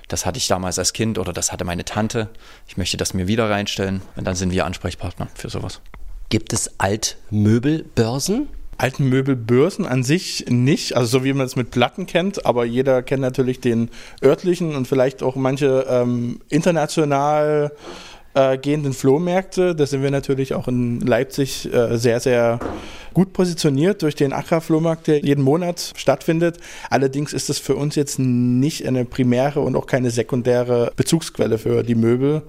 [0.08, 2.30] Das hatte ich damals als Kind oder das hatte meine Tante.
[2.68, 5.82] Ich möchte das mir wieder reinstellen und dann sind wir Ansprechpartner für sowas.
[6.30, 8.48] Gibt es Altmöbelbörsen?
[8.80, 13.04] Alten Möbelbörsen an sich nicht, also so wie man es mit Platten kennt, aber jeder
[13.04, 13.90] kennt natürlich den
[14.24, 17.72] örtlichen und vielleicht auch manche ähm, international
[18.34, 19.76] äh, gehenden Flohmärkte.
[19.76, 22.60] Da sind wir natürlich auch in Leipzig äh, sehr, sehr
[23.20, 26.58] gut positioniert durch den Acker-Flohmarkt, der jeden Monat stattfindet.
[26.90, 31.84] Allerdings ist das für uns jetzt nicht eine primäre und auch keine sekundäre Bezugsquelle für
[31.84, 32.44] die Möbel.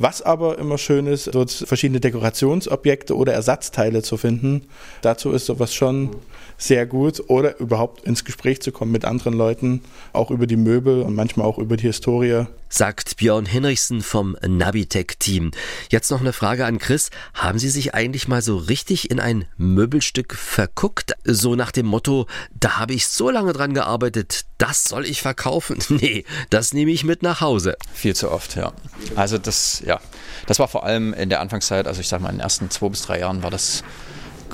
[0.00, 4.62] Was aber immer schön ist, dort verschiedene Dekorationsobjekte oder Ersatzteile zu finden.
[5.00, 6.10] Dazu ist sowas schon
[6.58, 11.02] sehr gut oder überhaupt ins Gespräch zu kommen mit anderen Leuten, auch über die Möbel
[11.02, 12.46] und manchmal auch über die Historie.
[12.68, 15.52] Sagt Björn Henrichsen vom Nabitec-Team.
[15.90, 17.10] Jetzt noch eine Frage an Chris.
[17.32, 21.14] Haben Sie sich eigentlich mal so richtig in ein Möbelstück verguckt?
[21.24, 22.26] So nach dem Motto,
[22.58, 25.78] da habe ich so lange dran gearbeitet, das soll ich verkaufen?
[25.88, 27.76] Nee, das nehme ich mit nach Hause.
[27.94, 28.72] Viel zu oft, ja.
[29.14, 30.00] Also das, ja,
[30.46, 32.88] das war vor allem in der Anfangszeit, also ich sage mal in den ersten zwei
[32.88, 33.82] bis drei Jahren war das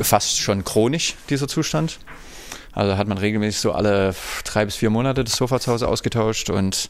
[0.00, 1.98] fast schon chronisch, dieser Zustand.
[2.72, 6.48] Also hat man regelmäßig so alle drei bis vier Monate das Sofa zu Hause ausgetauscht
[6.50, 6.88] und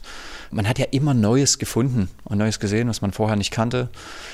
[0.49, 3.89] man hat ja immer Neues gefunden und Neues gesehen, was man vorher nicht kannte.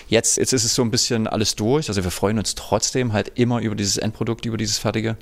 [0.07, 1.89] Jetzt, jetzt ist es so ein bisschen alles durch.
[1.89, 5.17] Also wir freuen uns trotzdem halt immer über dieses Endprodukt, über dieses Fertige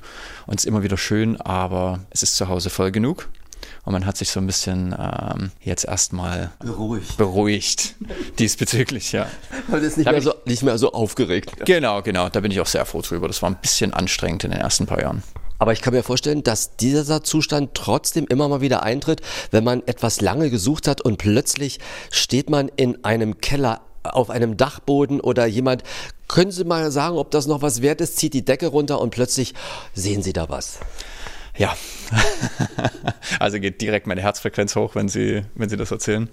[0.46, 3.28] und es ist immer wieder schön, aber es ist zu Hause voll genug.
[3.84, 7.16] Und man hat sich so ein bisschen ähm, jetzt erstmal beruhigt.
[7.16, 7.94] beruhigt
[8.38, 9.26] diesbezüglich, ja.
[9.68, 11.52] Weil es nicht, mehr so, nicht mehr so aufgeregt.
[11.64, 12.28] Genau, genau.
[12.28, 13.28] Da bin ich auch sehr froh drüber.
[13.28, 15.22] Das war ein bisschen anstrengend in den ersten paar Jahren.
[15.58, 19.82] Aber ich kann mir vorstellen, dass dieser Zustand trotzdem immer mal wieder eintritt, wenn man
[19.86, 25.46] etwas lange gesucht hat und plötzlich steht man in einem Keller auf einem Dachboden oder
[25.46, 25.82] jemand,
[26.28, 29.10] können Sie mal sagen, ob das noch was wert ist, zieht die Decke runter und
[29.10, 29.54] plötzlich
[29.94, 30.78] sehen Sie da was.
[31.56, 31.76] Ja,
[33.40, 36.28] also geht direkt meine Herzfrequenz hoch, wenn Sie, wenn Sie das erzählen.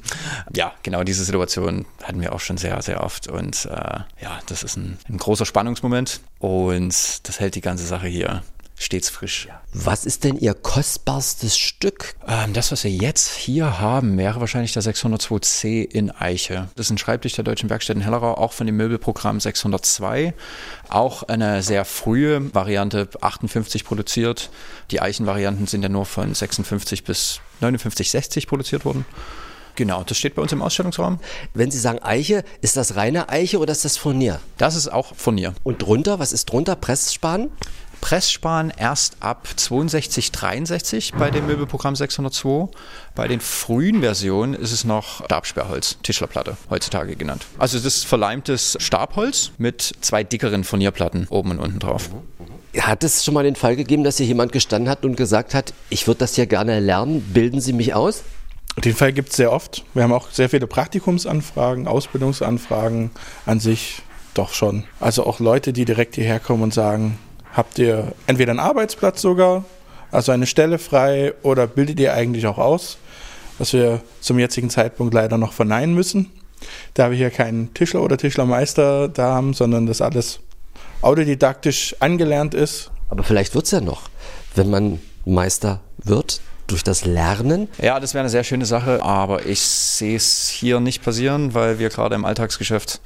[0.56, 3.28] Ja, genau diese Situation hatten wir auch schon sehr, sehr oft.
[3.28, 3.72] Und äh,
[4.22, 8.44] ja, das ist ein, ein großer Spannungsmoment und das hält die ganze Sache hier
[8.78, 9.48] stets frisch.
[9.74, 12.16] Was ist denn Ihr kostbarstes Stück?
[12.28, 16.70] Ähm, das, was wir jetzt hier haben, wäre wahrscheinlich der 602C in Eiche.
[16.76, 20.34] Das ist ein Schreibtisch der Deutschen Werkstätten Hellerau, auch von dem Möbelprogramm 602.
[20.90, 24.50] Auch eine sehr frühe Variante, 58 produziert.
[24.92, 29.06] Die Eichenvarianten sind ja nur von 56 bis 59, 60 produziert worden.
[29.76, 31.20] Genau, das steht bei uns im Ausstellungsraum.
[31.54, 34.40] Wenn Sie sagen Eiche, ist das reine Eiche oder ist das Furnier?
[34.58, 35.54] Das ist auch Furnier.
[35.64, 36.78] Und drunter, was ist drunter?
[36.78, 37.50] Pressspan?
[38.01, 42.69] Pressspan erst ab 62, 63 bei dem Möbelprogramm 602.
[43.15, 47.45] Bei den frühen Versionen ist es noch Stabsperrholz, Tischlerplatte, heutzutage genannt.
[47.58, 52.10] Also es ist verleimtes Stabholz mit zwei dickeren Furnierplatten oben und unten drauf.
[52.77, 55.73] Hat es schon mal den Fall gegeben, dass hier jemand gestanden hat und gesagt hat,
[55.89, 58.23] ich würde das ja gerne lernen, bilden Sie mich aus?
[58.84, 59.86] Den Fall gibt es sehr oft.
[59.93, 63.12] Wir haben auch sehr viele Praktikumsanfragen, Ausbildungsanfragen
[63.45, 64.01] an sich
[64.34, 64.84] doch schon.
[64.99, 67.17] Also auch Leute, die direkt hierher kommen und sagen,
[67.56, 69.65] habt ihr entweder einen Arbeitsplatz sogar,
[70.12, 72.98] also eine Stelle frei oder bildet ihr eigentlich auch aus?
[73.58, 76.32] Was wir zum jetzigen Zeitpunkt leider noch verneinen müssen,
[76.94, 80.39] da wir hier keinen Tischler oder Tischlermeister da haben, sondern das alles
[81.02, 82.91] autodidaktisch angelernt ist.
[83.10, 84.04] Aber vielleicht wird es ja noch,
[84.56, 87.68] wenn man Meister wird, durch das Lernen?
[87.82, 91.80] Ja, das wäre eine sehr schöne Sache, aber ich sehe es hier nicht passieren, weil
[91.80, 93.02] wir gerade im Alltagsgeschäft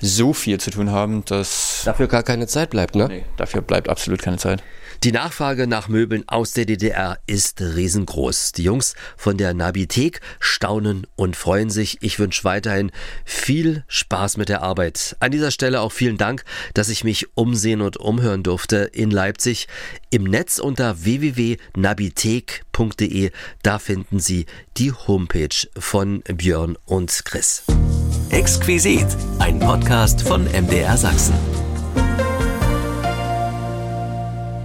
[0.00, 1.82] so viel zu tun haben, dass.
[1.84, 3.08] Dafür gar keine Zeit bleibt, ne?
[3.08, 4.62] Nee, dafür bleibt absolut keine Zeit.
[5.02, 8.52] Die Nachfrage nach Möbeln aus der DDR ist riesengroß.
[8.52, 11.98] Die Jungs von der Nabithek staunen und freuen sich.
[12.00, 12.90] Ich wünsche weiterhin
[13.26, 15.14] viel Spaß mit der Arbeit.
[15.20, 19.68] An dieser Stelle auch vielen Dank, dass ich mich umsehen und umhören durfte in Leipzig.
[20.08, 23.30] Im Netz unter www.nabithek.de,
[23.62, 24.46] da finden Sie
[24.78, 27.64] die Homepage von Björn und Chris.
[28.34, 29.06] Exquisit,
[29.38, 31.63] ein Podcast von MDR Sachsen.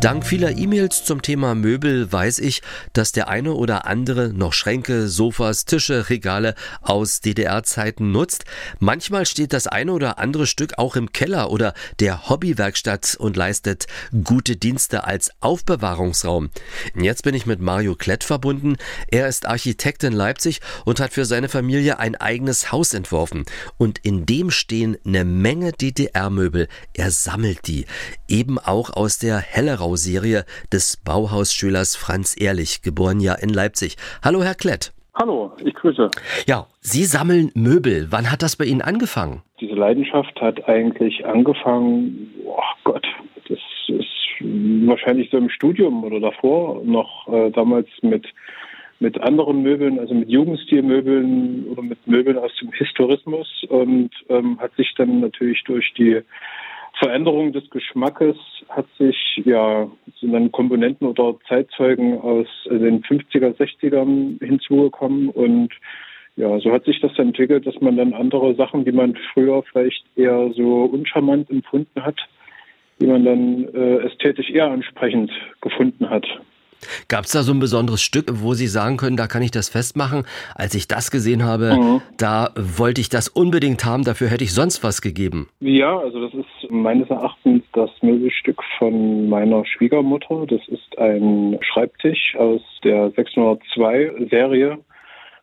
[0.01, 2.61] Dank vieler E-Mails zum Thema Möbel weiß ich,
[2.93, 8.45] dass der eine oder andere noch Schränke, Sofas, Tische, Regale aus DDR-Zeiten nutzt.
[8.79, 13.87] Manchmal steht das eine oder andere Stück auch im Keller oder der Hobbywerkstatt und leistet
[14.23, 16.49] gute Dienste als Aufbewahrungsraum.
[16.95, 18.77] Jetzt bin ich mit Mario Klett verbunden.
[19.09, 23.43] Er ist Architekt in Leipzig und hat für seine Familie ein eigenes Haus entworfen.
[23.77, 26.69] Und in dem stehen eine Menge DDR-Möbel.
[26.93, 27.85] Er sammelt die.
[28.29, 33.95] Eben auch aus der Hellerau Bauserie des Bauhausschülers Franz Ehrlich, geboren ja in Leipzig.
[34.23, 34.93] Hallo, Herr Klett.
[35.15, 36.11] Hallo, ich grüße.
[36.47, 38.05] Ja, Sie sammeln Möbel.
[38.11, 39.41] Wann hat das bei Ihnen angefangen?
[39.59, 43.07] Diese Leidenschaft hat eigentlich angefangen, oh Gott,
[43.47, 44.07] das ist
[44.87, 48.27] wahrscheinlich so im Studium oder davor noch äh, damals mit
[49.01, 54.75] mit anderen Möbeln, also mit Jugendstilmöbeln oder mit Möbeln aus dem Historismus und ähm, hat
[54.75, 56.21] sich dann natürlich durch die
[56.99, 58.35] Veränderung des Geschmackes
[58.67, 65.69] hat sich, ja, sind dann Komponenten oder Zeitzeugen aus den 50er, 60ern hinzugekommen und
[66.35, 70.05] ja, so hat sich das entwickelt, dass man dann andere Sachen, die man früher vielleicht
[70.15, 72.19] eher so uncharmant empfunden hat,
[73.01, 75.31] die man dann äh, ästhetisch eher ansprechend
[75.61, 76.25] gefunden hat.
[77.07, 79.69] Gab es da so ein besonderes Stück, wo Sie sagen können, da kann ich das
[79.69, 80.25] festmachen?
[80.55, 82.01] Als ich das gesehen habe, mhm.
[82.17, 85.49] da wollte ich das unbedingt haben, dafür hätte ich sonst was gegeben.
[85.59, 90.45] Ja, also das ist meines Erachtens das Möbelstück von meiner Schwiegermutter.
[90.47, 94.79] Das ist ein Schreibtisch aus der 602-Serie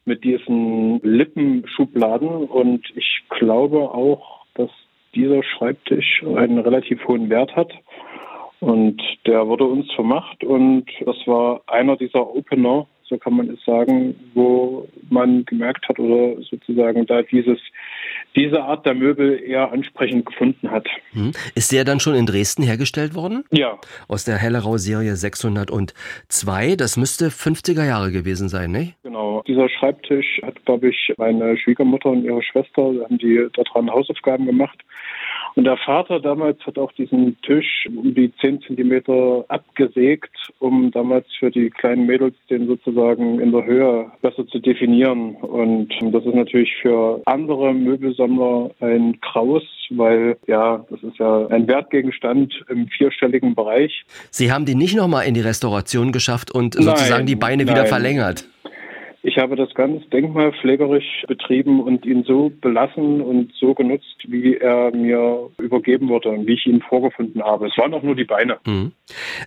[0.05, 4.71] mit diesen Lippenschubladen und ich glaube auch, dass
[5.15, 7.73] dieser Schreibtisch einen relativ hohen Wert hat.
[8.61, 13.65] Und der wurde uns vermacht und das war einer dieser Opener, so kann man es
[13.65, 17.59] sagen, wo man gemerkt hat oder sozusagen da dieses,
[18.35, 20.89] diese Art der Möbel eher ansprechend gefunden hat.
[21.13, 21.33] Hm.
[21.55, 23.45] Ist der dann schon in Dresden hergestellt worden?
[23.51, 23.79] Ja.
[24.09, 26.77] Aus der Hellerau-Serie 602.
[26.77, 28.95] Das müsste 50er Jahre gewesen sein, ne?
[29.03, 29.43] Genau.
[29.47, 34.79] Dieser Schreibtisch hat, glaube ich, meine Schwiegermutter und ihre Schwester, haben die daran Hausaufgaben gemacht.
[35.57, 41.25] Und der Vater damals hat auch diesen Tisch um die 10 Zentimeter abgesägt, um damals
[41.39, 45.35] für die kleinen Mädels den sozusagen in der Höhe besser zu definieren.
[45.37, 51.67] Und das ist natürlich für andere Möbelsammler ein Kraus, weil ja, das ist ja ein
[51.67, 54.05] Wertgegenstand im vierstelligen Bereich.
[54.31, 57.75] Sie haben die nicht nochmal in die Restauration geschafft und sozusagen nein, die Beine nein.
[57.75, 58.47] wieder verlängert.
[59.23, 64.95] Ich habe das ganz denkmalpflegerisch betrieben und ihn so belassen und so genutzt, wie er
[64.95, 67.67] mir übergeben wurde und wie ich ihn vorgefunden habe.
[67.67, 68.59] Es waren auch nur die Beine.
[68.67, 68.93] Mhm.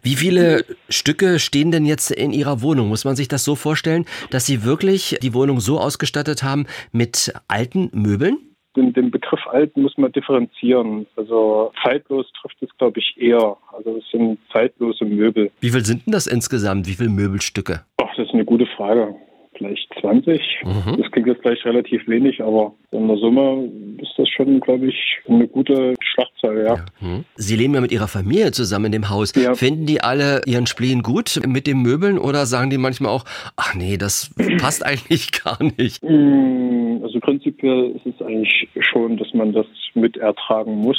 [0.04, 2.90] Wie viele Stücke stehen denn jetzt in Ihrer Wohnung?
[2.90, 7.34] Muss man sich das so vorstellen, dass Sie wirklich die Wohnung so ausgestattet haben mit
[7.48, 8.38] alten Möbeln?
[8.76, 11.08] Den, den, Begriff alt muss man differenzieren.
[11.16, 13.58] Also zeitlos trifft es, glaube ich, eher.
[13.76, 15.52] Also es sind zeitlose Möbel.
[15.60, 16.88] Wie viel sind denn das insgesamt?
[16.88, 17.86] Wie viele Möbelstücke?
[17.98, 19.16] Ach, das ist eine gute Frage
[19.60, 20.42] vielleicht 20.
[20.64, 21.02] Mhm.
[21.02, 23.70] Das klingt jetzt vielleicht relativ wenig, aber in der Summe
[24.02, 26.76] ist das schon, glaube ich, eine gute Schlachtzahl, ja.
[26.76, 26.86] ja.
[27.00, 27.26] Mhm.
[27.36, 29.34] Sie leben ja mit Ihrer Familie zusammen in dem Haus.
[29.36, 29.54] Ja.
[29.54, 33.76] Finden die alle ihren Spleen gut mit den Möbeln oder sagen die manchmal auch, ach
[33.76, 36.02] nee, das passt eigentlich gar nicht?
[36.04, 40.98] Mm, also prinzipiell ist es eigentlich schon, dass man das mit ertragen muss,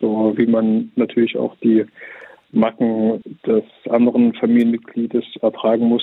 [0.00, 1.86] so wie man natürlich auch die
[2.52, 6.02] Macken des anderen Familienmitgliedes ertragen muss.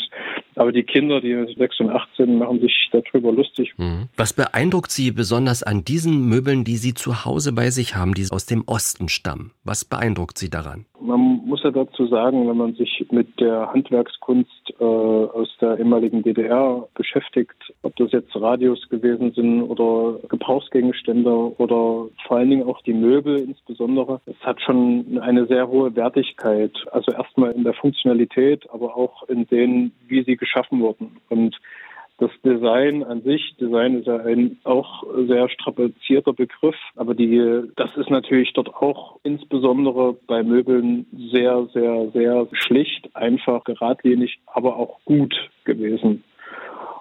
[0.55, 3.73] Aber die Kinder, die 6 und 18, machen sich darüber lustig.
[3.77, 4.09] Mhm.
[4.17, 8.25] Was beeindruckt Sie besonders an diesen Möbeln, die Sie zu Hause bei sich haben, die
[8.29, 9.51] aus dem Osten stammen?
[9.63, 10.85] Was beeindruckt Sie daran?
[10.99, 16.23] Man muss ja dazu sagen, wenn man sich mit der Handwerkskunst äh, aus der ehemaligen
[16.23, 22.81] DDR beschäftigt, ob das jetzt Radios gewesen sind oder Gebrauchsgegenstände oder vor allen Dingen auch
[22.83, 26.71] die Möbel insbesondere, es hat schon eine sehr hohe Wertigkeit.
[26.91, 31.17] Also erstmal in der Funktionalität, aber auch in dem, wie sie geschaffen wurden.
[31.29, 31.59] Und
[32.19, 37.89] das Design an sich, Design ist ja ein auch sehr strapazierter Begriff, aber die, das
[37.95, 44.99] ist natürlich dort auch insbesondere bei Möbeln sehr, sehr, sehr schlicht, einfach, geradlinig, aber auch
[45.05, 46.23] gut gewesen.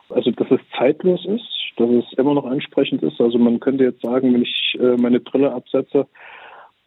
[0.09, 1.45] Also, dass es zeitlos ist,
[1.77, 3.21] dass es immer noch ansprechend ist.
[3.21, 6.07] Also, man könnte jetzt sagen, wenn ich äh, meine Brille absetze,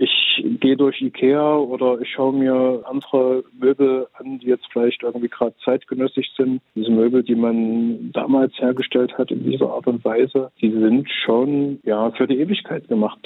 [0.01, 5.27] ich gehe durch Ikea oder ich schaue mir andere Möbel an, die jetzt vielleicht irgendwie
[5.27, 6.61] gerade zeitgenössisch sind.
[6.73, 11.79] Diese Möbel, die man damals hergestellt hat in dieser Art und Weise, die sind schon
[11.83, 13.19] ja für die Ewigkeit gemacht.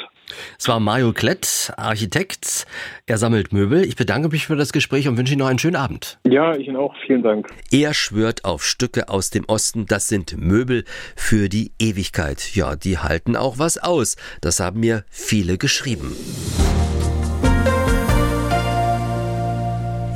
[0.59, 2.65] Es war Mario Klett, Architekt.
[3.05, 3.85] Er sammelt Möbel.
[3.85, 6.19] Ich bedanke mich für das Gespräch und wünsche Ihnen noch einen schönen Abend.
[6.25, 6.95] Ja, ich Ihnen auch.
[7.05, 7.47] Vielen Dank.
[7.71, 9.85] Er schwört auf Stücke aus dem Osten.
[9.85, 10.83] Das sind Möbel
[11.15, 12.55] für die Ewigkeit.
[12.55, 14.17] Ja, die halten auch was aus.
[14.41, 16.15] Das haben mir viele geschrieben.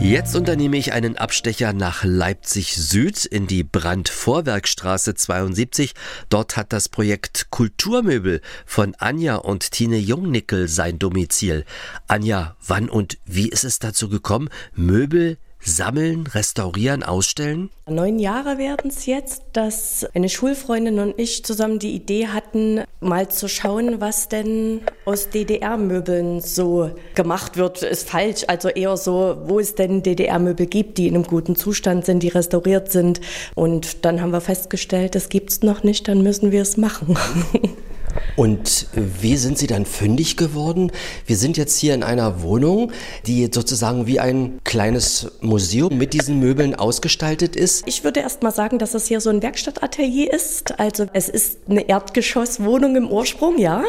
[0.01, 5.93] Jetzt unternehme ich einen Abstecher nach Leipzig Süd in die Brandvorwerkstraße 72.
[6.29, 11.65] Dort hat das Projekt Kulturmöbel von Anja und Tine Jungnickel sein Domizil.
[12.07, 17.69] Anja, wann und wie ist es dazu gekommen, Möbel sammeln, restaurieren, ausstellen?
[17.87, 23.29] Neun Jahre werden es jetzt, dass eine Schulfreundin und ich zusammen die Idee hatten, mal
[23.29, 27.83] zu schauen, was denn aus DDR-Möbeln so gemacht wird.
[27.83, 32.05] Ist falsch, also eher so, wo es denn DDR-Möbel gibt, die in einem guten Zustand
[32.05, 33.19] sind, die restauriert sind.
[33.55, 37.17] Und dann haben wir festgestellt, das gibt es noch nicht, dann müssen wir es machen.
[38.35, 40.91] Und wie sind Sie dann fündig geworden?
[41.25, 42.91] Wir sind jetzt hier in einer Wohnung,
[43.25, 47.87] die sozusagen wie ein kleines Museum mit diesen Möbeln ausgestaltet ist.
[47.87, 50.79] Ich würde erst mal sagen, dass es hier so ein Werkstattatelier ist.
[50.79, 53.83] Also es ist eine Erdgeschosswohnung im Ursprung, ja.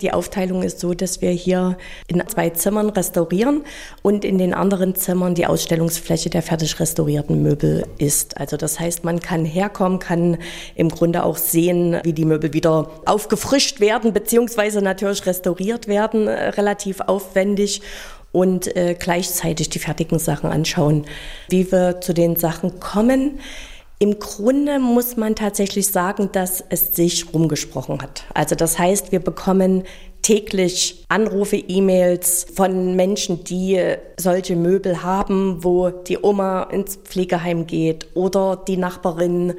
[0.00, 3.62] Die Aufteilung ist so, dass wir hier in zwei Zimmern restaurieren
[4.02, 8.36] und in den anderen Zimmern die Ausstellungsfläche der fertig restaurierten Möbel ist.
[8.38, 10.38] Also das heißt, man kann herkommen, kann
[10.74, 16.48] im Grunde auch sehen, wie die Möbel wieder aufgefrischt werden, beziehungsweise natürlich restauriert werden, äh,
[16.50, 17.82] relativ aufwendig
[18.32, 21.06] und äh, gleichzeitig die fertigen Sachen anschauen.
[21.48, 23.38] Wie wir zu den Sachen kommen,
[24.00, 28.24] im Grunde muss man tatsächlich sagen, dass es sich rumgesprochen hat.
[28.34, 29.84] Also das heißt, wir bekommen
[30.20, 33.80] täglich Anrufe, E-Mails von Menschen, die
[34.16, 39.54] solche Möbel haben, wo die Oma ins Pflegeheim geht oder die Nachbarin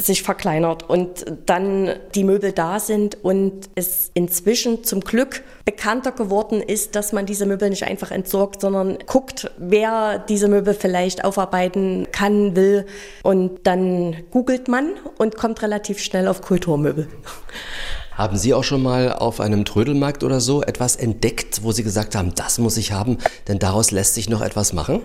[0.00, 6.62] sich verkleinert und dann die Möbel da sind und es inzwischen zum Glück bekannter geworden
[6.62, 12.08] ist, dass man diese Möbel nicht einfach entsorgt, sondern guckt, wer diese Möbel vielleicht aufarbeiten
[12.12, 12.86] kann, will
[13.22, 17.08] und dann googelt man und kommt relativ schnell auf Kulturmöbel.
[18.12, 22.14] Haben Sie auch schon mal auf einem Trödelmarkt oder so etwas entdeckt, wo Sie gesagt
[22.14, 25.00] haben, das muss ich haben, denn daraus lässt sich noch etwas machen?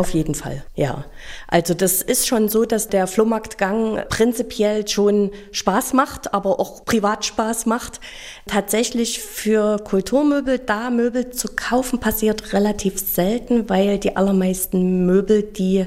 [0.00, 1.04] Auf jeden Fall, ja.
[1.46, 7.26] Also das ist schon so, dass der Flohmarktgang prinzipiell schon Spaß macht, aber auch privat
[7.26, 8.00] Spaß macht.
[8.46, 15.84] Tatsächlich für Kulturmöbel da Möbel zu kaufen passiert relativ selten, weil die allermeisten Möbel, die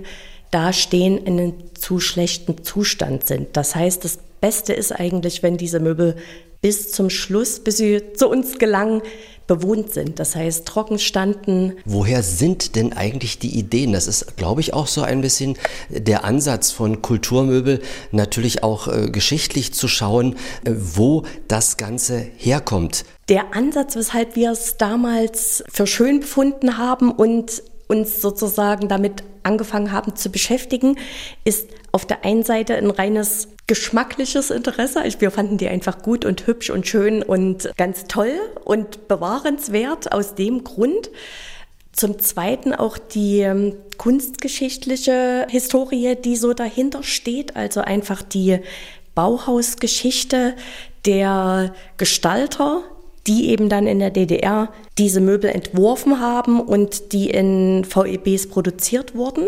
[0.52, 3.58] da stehen, in einem zu schlechten Zustand sind.
[3.58, 6.18] Das heißt, das Beste ist eigentlich, wenn diese Möbel
[6.62, 9.02] bis zum Schluss, bis sie zu uns gelangen,
[9.48, 10.20] bewohnt sind.
[10.20, 11.74] Das heißt, trocken standen.
[11.86, 13.94] Woher sind denn eigentlich die Ideen?
[13.94, 15.58] Das ist, glaube ich, auch so ein bisschen
[15.90, 23.06] der Ansatz von Kulturmöbel, natürlich auch äh, geschichtlich zu schauen, äh, wo das Ganze herkommt.
[23.30, 29.92] Der Ansatz, weshalb wir es damals für schön befunden haben und uns sozusagen damit angefangen
[29.92, 30.98] haben zu beschäftigen,
[31.44, 35.04] ist auf der einen Seite ein reines geschmackliches Interesse.
[35.20, 38.34] Wir fanden die einfach gut und hübsch und schön und ganz toll
[38.66, 41.10] und bewahrenswert aus dem Grund.
[41.92, 48.60] Zum Zweiten auch die ähm, kunstgeschichtliche Historie, die so dahinter steht, also einfach die
[49.14, 50.56] Bauhausgeschichte
[51.06, 52.84] der Gestalter,
[53.28, 59.16] die eben dann in der DDR diese Möbel entworfen haben und die in VEBs produziert
[59.16, 59.48] wurden.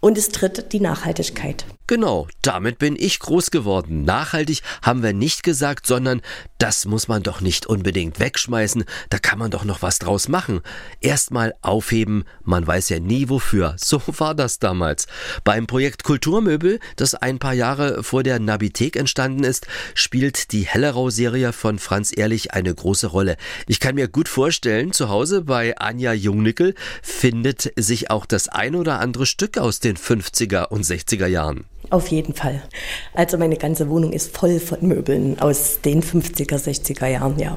[0.00, 1.64] Und das dritte, die Nachhaltigkeit.
[1.86, 4.04] Genau, damit bin ich groß geworden.
[4.04, 6.22] Nachhaltig haben wir nicht gesagt, sondern
[6.56, 10.62] das muss man doch nicht unbedingt wegschmeißen, da kann man doch noch was draus machen.
[11.02, 13.76] Erstmal aufheben, man weiß ja nie wofür.
[13.84, 15.06] So war das damals.
[15.44, 21.52] Beim Projekt Kulturmöbel, das ein paar Jahre vor der Nabithek entstanden ist, spielt die Hellerau-Serie
[21.52, 23.36] von Franz Ehrlich eine große Rolle.
[23.66, 28.74] Ich kann mir gut vorstellen, zu Hause bei Anja Jungnickel findet sich auch das ein
[28.74, 31.66] oder andere Stück aus den 50er und 60er Jahren.
[31.94, 32.60] Auf jeden Fall.
[33.14, 37.56] Also meine ganze Wohnung ist voll von Möbeln aus den 50er, 60er Jahren, ja.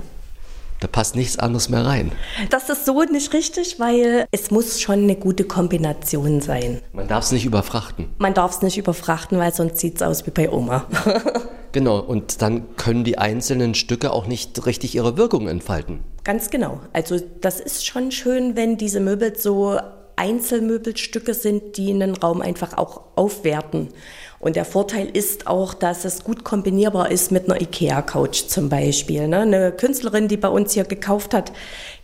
[0.79, 2.11] Da passt nichts anderes mehr rein.
[2.51, 6.83] Das ist so nicht richtig, weil es muss schon eine gute Kombination sein.
[6.93, 8.09] Man darf es nicht überfrachten.
[8.19, 10.85] Man darf es nicht überfrachten, weil sonst sieht es aus wie bei Oma.
[11.71, 16.03] genau, und dann können die einzelnen Stücke auch nicht richtig ihre Wirkung entfalten.
[16.23, 16.79] Ganz genau.
[16.93, 19.79] Also das ist schon schön, wenn diese Möbel so
[20.17, 23.89] Einzelmöbelstücke sind, die einen Raum einfach auch aufwerten.
[24.39, 29.27] Und der Vorteil ist auch, dass es gut kombinierbar ist mit einer IKEA-Couch zum Beispiel.
[29.27, 29.39] Ne?
[29.39, 31.51] Eine Künstlerin, die bei uns hier gekauft hat,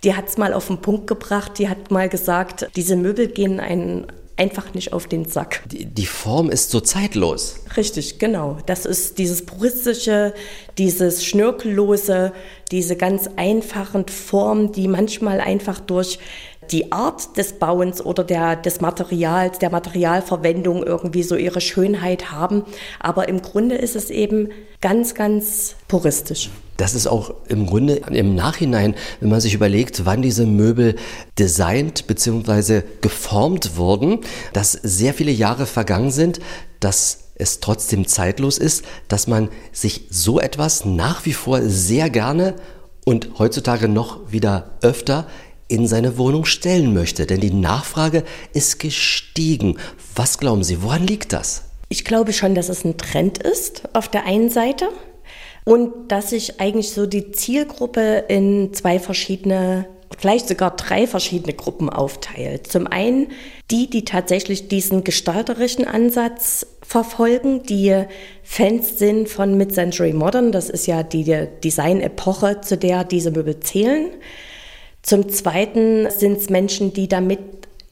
[0.04, 3.60] die hat es mal auf den Punkt gebracht, die hat mal gesagt, diese Möbel gehen
[3.60, 5.62] einen einfach nicht auf den Sack.
[5.70, 7.58] Die, die, Form ist so zeitlos.
[7.78, 8.58] Richtig, genau.
[8.66, 10.34] Das ist dieses puristische,
[10.78, 12.34] dieses schnörkellose,
[12.72, 16.20] diese ganz einfachen Formen, die manchmal einfach durch
[16.74, 22.64] die Art des Bauens oder der, des Materials, der Materialverwendung irgendwie so ihre Schönheit haben.
[23.00, 24.50] Aber im Grunde ist es eben
[24.82, 26.50] ganz, ganz puristisch.
[26.78, 30.96] Das ist auch im Grunde im Nachhinein, wenn man sich überlegt, wann diese Möbel
[31.38, 32.82] designt bzw.
[33.02, 34.22] geformt wurden,
[34.54, 36.40] dass sehr viele Jahre vergangen sind,
[36.80, 42.56] dass es trotzdem zeitlos ist, dass man sich so etwas nach wie vor sehr gerne
[43.06, 45.28] und heutzutage noch wieder öfter
[45.68, 47.26] in seine Wohnung stellen möchte.
[47.26, 49.78] Denn die Nachfrage ist gestiegen.
[50.16, 51.66] Was glauben Sie, woran liegt das?
[51.90, 54.90] Ich glaube schon, dass es ein Trend ist auf der einen Seite
[55.66, 59.88] und dass sich eigentlich so die Zielgruppe in zwei verschiedene
[60.20, 62.68] vielleicht sogar drei verschiedene Gruppen aufteilt.
[62.68, 63.28] Zum einen
[63.72, 68.04] die, die tatsächlich diesen gestalterischen Ansatz verfolgen, die
[68.44, 74.12] Fans sind von Mid-Century Modern, das ist ja die Design-Epoche, zu der diese Möbel zählen.
[75.04, 77.40] Zum Zweiten sind es Menschen, die damit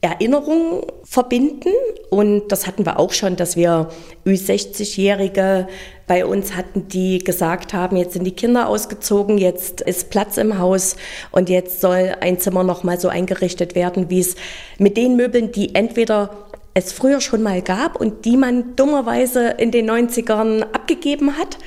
[0.00, 1.70] Erinnerungen verbinden.
[2.10, 3.88] Und das hatten wir auch schon, dass wir
[4.26, 5.68] Ü60-Jährige
[6.08, 10.58] bei uns hatten, die gesagt haben, jetzt sind die Kinder ausgezogen, jetzt ist Platz im
[10.58, 10.96] Haus
[11.30, 14.34] und jetzt soll ein Zimmer nochmal so eingerichtet werden, wie es
[14.78, 19.70] mit den Möbeln, die entweder es früher schon mal gab und die man dummerweise in
[19.70, 21.58] den 90ern abgegeben hat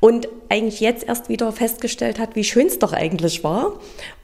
[0.00, 3.78] und eigentlich jetzt erst wieder festgestellt hat, wie schön es doch eigentlich war.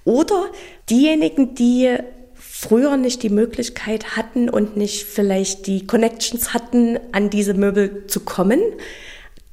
[0.04, 0.46] Oder
[0.88, 1.96] diejenigen, die
[2.34, 8.20] früher nicht die Möglichkeit hatten und nicht vielleicht die Connections hatten, an diese Möbel zu
[8.20, 8.60] kommen,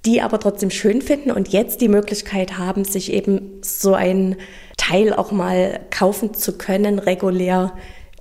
[0.05, 4.38] die aber trotzdem schön finden und jetzt die Möglichkeit haben, sich eben so ein
[4.77, 7.73] Teil auch mal kaufen zu können, regulär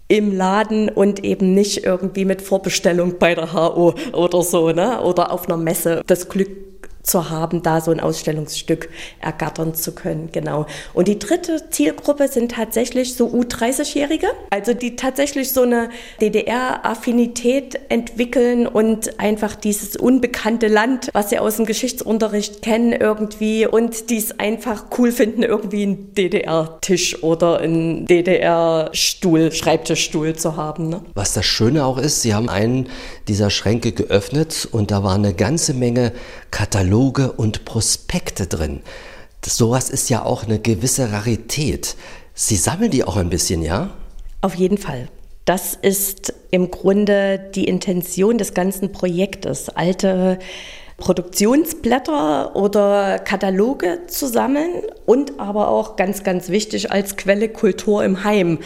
[0.08, 5.02] im Laden und eben nicht irgendwie mit Vorbestellung bei der HO oder so, ne?
[5.02, 6.75] Oder auf einer Messe das Glück
[7.06, 8.90] zu haben, da so ein Ausstellungsstück
[9.20, 10.30] ergattern zu können.
[10.32, 10.66] Genau.
[10.92, 15.88] Und die dritte Zielgruppe sind tatsächlich so U30-Jährige, also die tatsächlich so eine
[16.20, 24.10] DDR-Affinität entwickeln und einfach dieses unbekannte Land, was sie aus dem Geschichtsunterricht kennen irgendwie und
[24.10, 30.88] dies einfach cool finden, irgendwie einen DDR-Tisch oder einen DDR-Stuhl, Schreibtischstuhl zu haben.
[30.88, 31.02] Ne?
[31.14, 32.88] Was das Schöne auch ist, sie haben einen
[33.28, 36.12] dieser Schränke geöffnet und da war eine ganze Menge
[36.50, 38.80] Kataloge und Prospekte drin.
[39.42, 41.96] Das, sowas ist ja auch eine gewisse Rarität.
[42.34, 43.90] Sie sammeln die auch ein bisschen, ja?
[44.40, 45.08] Auf jeden Fall.
[45.44, 50.38] Das ist im Grunde die Intention des ganzen Projektes, alte
[50.96, 58.24] Produktionsblätter oder Kataloge zu sammeln und aber auch ganz, ganz wichtig als Quelle Kultur im
[58.24, 58.58] Heim,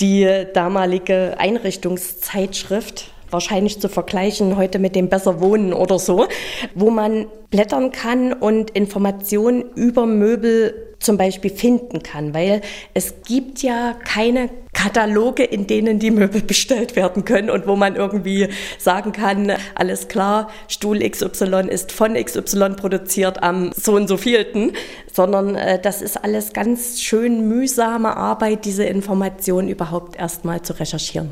[0.00, 6.26] die damalige Einrichtungszeitschrift wahrscheinlich zu vergleichen heute mit dem Besser Wohnen oder so,
[6.74, 12.62] wo man blättern kann und Informationen über Möbel zum Beispiel finden kann, weil
[12.94, 17.96] es gibt ja keine Kataloge, in denen die Möbel bestellt werden können und wo man
[17.96, 24.16] irgendwie sagen kann, alles klar, Stuhl XY ist von XY produziert am so und so
[24.16, 24.72] vielten,
[25.12, 31.30] sondern äh, das ist alles ganz schön mühsame Arbeit, diese Informationen überhaupt erstmal zu recherchieren.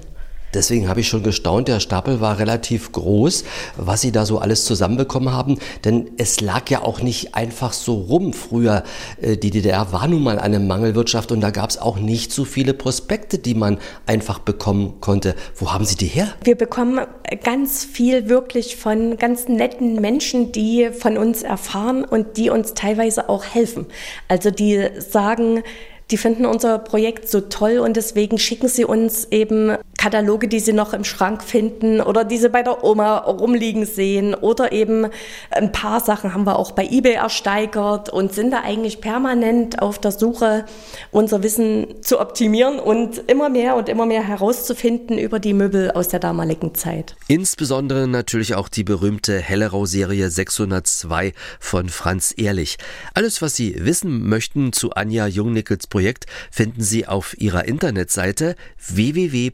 [0.54, 3.44] Deswegen habe ich schon gestaunt, der Stapel war relativ groß,
[3.76, 5.58] was Sie da so alles zusammenbekommen haben.
[5.84, 8.82] Denn es lag ja auch nicht einfach so rum früher.
[9.20, 12.44] Äh, die DDR war nun mal eine Mangelwirtschaft und da gab es auch nicht so
[12.44, 15.34] viele Prospekte, die man einfach bekommen konnte.
[15.56, 16.28] Wo haben Sie die her?
[16.42, 17.00] Wir bekommen
[17.44, 23.28] ganz viel wirklich von ganz netten Menschen, die von uns erfahren und die uns teilweise
[23.28, 23.86] auch helfen.
[24.28, 25.62] Also die sagen,
[26.10, 30.72] die finden unser Projekt so toll und deswegen schicken sie uns eben Kataloge, die sie
[30.72, 35.06] noch im Schrank finden oder die sie bei der Oma rumliegen sehen oder eben
[35.50, 39.98] ein paar Sachen haben wir auch bei eBay ersteigert und sind da eigentlich permanent auf
[39.98, 40.64] der Suche,
[41.10, 46.08] unser Wissen zu optimieren und immer mehr und immer mehr herauszufinden über die Möbel aus
[46.08, 47.14] der damaligen Zeit.
[47.28, 52.78] Insbesondere natürlich auch die berühmte Hellerau-Serie 602 von Franz Ehrlich.
[53.12, 59.50] Alles, was Sie wissen möchten zu Anja Jungnickels Projekt, finden Sie auf ihrer Internetseite www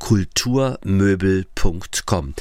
[0.00, 2.34] www.kulturmöbel.com.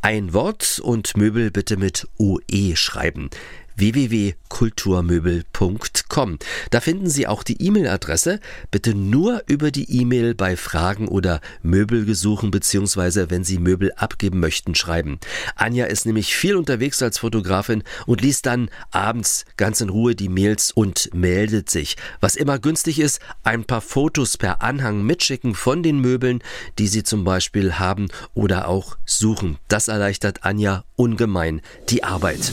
[0.00, 3.30] Ein Wort und Möbel bitte mit OE schreiben
[3.76, 6.38] www.kulturmöbel.com.
[6.70, 8.40] Da finden Sie auch die E-Mail-Adresse.
[8.70, 13.30] Bitte nur über die E-Mail bei Fragen oder Möbelgesuchen bzw.
[13.30, 15.18] wenn Sie Möbel abgeben möchten, schreiben.
[15.56, 20.28] Anja ist nämlich viel unterwegs als Fotografin und liest dann abends ganz in Ruhe die
[20.28, 21.96] Mails und meldet sich.
[22.20, 26.42] Was immer günstig ist, ein paar Fotos per Anhang mitschicken von den Möbeln,
[26.78, 29.58] die Sie zum Beispiel haben oder auch suchen.
[29.68, 32.52] Das erleichtert Anja ungemein die Arbeit.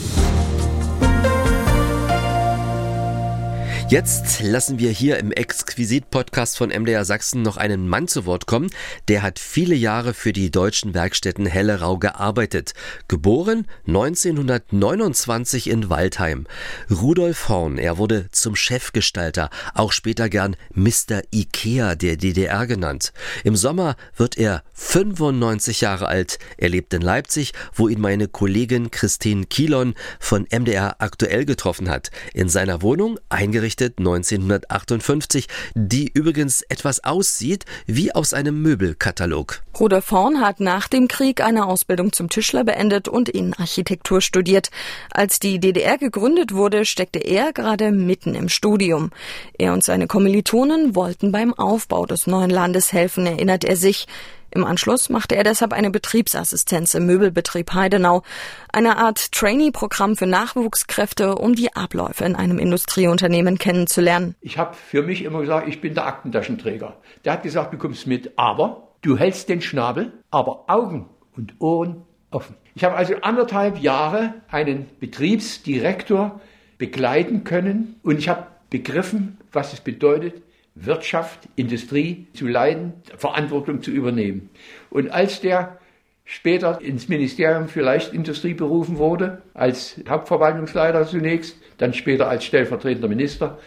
[3.90, 8.70] Jetzt lassen wir hier im Exquisit-Podcast von MDR Sachsen noch einen Mann zu Wort kommen.
[9.08, 12.74] Der hat viele Jahre für die deutschen Werkstätten Hellerau gearbeitet.
[13.08, 16.46] Geboren 1929 in Waldheim.
[16.92, 21.24] Rudolf Horn, er wurde zum Chefgestalter, auch später gern Mr.
[21.34, 23.12] Ikea der DDR genannt.
[23.44, 26.38] Im Sommer wird er 95 Jahre alt.
[26.58, 32.12] Er lebt in Leipzig, wo ihn meine Kollegin Christine Kielon von MDR aktuell getroffen hat.
[32.36, 39.62] In seiner Wohnung eingerichtet errichtet 1958, die übrigens etwas aussieht wie aus einem Möbelkatalog.
[39.80, 44.70] Rudolf Horn hat nach dem Krieg eine Ausbildung zum Tischler beendet und Innenarchitektur studiert.
[45.12, 49.12] Als die DDR gegründet wurde, steckte er gerade mitten im Studium.
[49.58, 54.08] Er und seine Kommilitonen wollten beim Aufbau des neuen Landes helfen, erinnert er sich.
[54.52, 58.24] Im Anschluss machte er deshalb eine Betriebsassistenz im Möbelbetrieb Heidenau,
[58.72, 64.36] eine Art Trainee-Programm für Nachwuchskräfte, um die Abläufe in einem Industrieunternehmen kennenzulernen.
[64.42, 66.98] Ich habe für mich immer gesagt, ich bin der Aktentaschenträger.
[67.26, 72.04] Der hat gesagt, du kommst mit, aber du hältst den Schnabel, aber Augen und Ohren
[72.32, 72.56] offen.
[72.76, 76.40] Ich habe also anderthalb Jahre einen Betriebsdirektor
[76.78, 80.42] begleiten können und ich habe begriffen, was es bedeutet,
[80.76, 84.50] Wirtschaft, Industrie zu leiten, Verantwortung zu übernehmen.
[84.90, 85.80] Und als der
[86.24, 93.58] später ins Ministerium für Leichtindustrie berufen wurde, als Hauptverwaltungsleiter zunächst, dann später als stellvertretender Minister,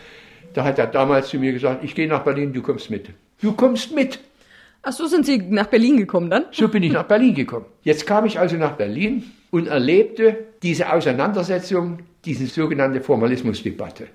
[0.54, 3.10] da hat er damals zu mir gesagt, ich gehe nach Berlin, du kommst mit.
[3.40, 4.20] Du kommst mit.
[4.82, 6.46] Ach so sind Sie nach Berlin gekommen dann?
[6.50, 7.66] So bin ich nach Berlin gekommen.
[7.82, 14.08] Jetzt kam ich also nach Berlin und erlebte diese Auseinandersetzung, diese sogenannte Formalismusdebatte.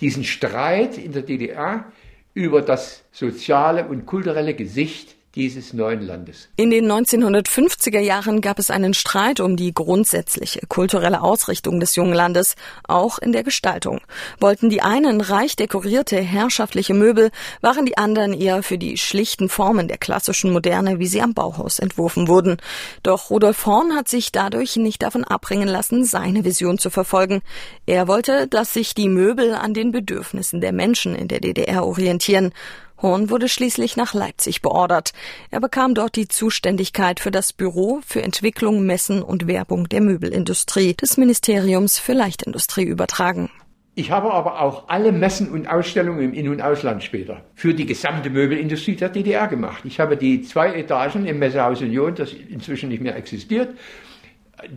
[0.00, 1.92] Diesen Streit in der DDR
[2.34, 6.48] über das soziale und kulturelle Gesicht dieses neuen Landes.
[6.56, 12.14] In den 1950er Jahren gab es einen Streit um die grundsätzliche kulturelle Ausrichtung des jungen
[12.14, 12.56] Landes,
[12.88, 14.00] auch in der Gestaltung.
[14.40, 17.30] Wollten die einen reich dekorierte herrschaftliche Möbel,
[17.60, 21.78] waren die anderen eher für die schlichten Formen der klassischen Moderne, wie sie am Bauhaus
[21.78, 22.56] entworfen wurden.
[23.02, 27.42] Doch Rudolf Horn hat sich dadurch nicht davon abbringen lassen, seine Vision zu verfolgen.
[27.84, 32.52] Er wollte, dass sich die Möbel an den Bedürfnissen der Menschen in der DDR orientieren.
[33.00, 35.12] Horn wurde schließlich nach Leipzig beordert.
[35.50, 40.94] Er bekam dort die Zuständigkeit für das Büro für Entwicklung, Messen und Werbung der Möbelindustrie
[40.94, 43.50] des Ministeriums für Leichtindustrie übertragen.
[43.98, 47.86] Ich habe aber auch alle Messen und Ausstellungen im In- und Ausland später für die
[47.86, 49.84] gesamte Möbelindustrie der DDR gemacht.
[49.84, 53.70] Ich habe die zwei Etagen im Messehaus Union, das inzwischen nicht mehr existiert,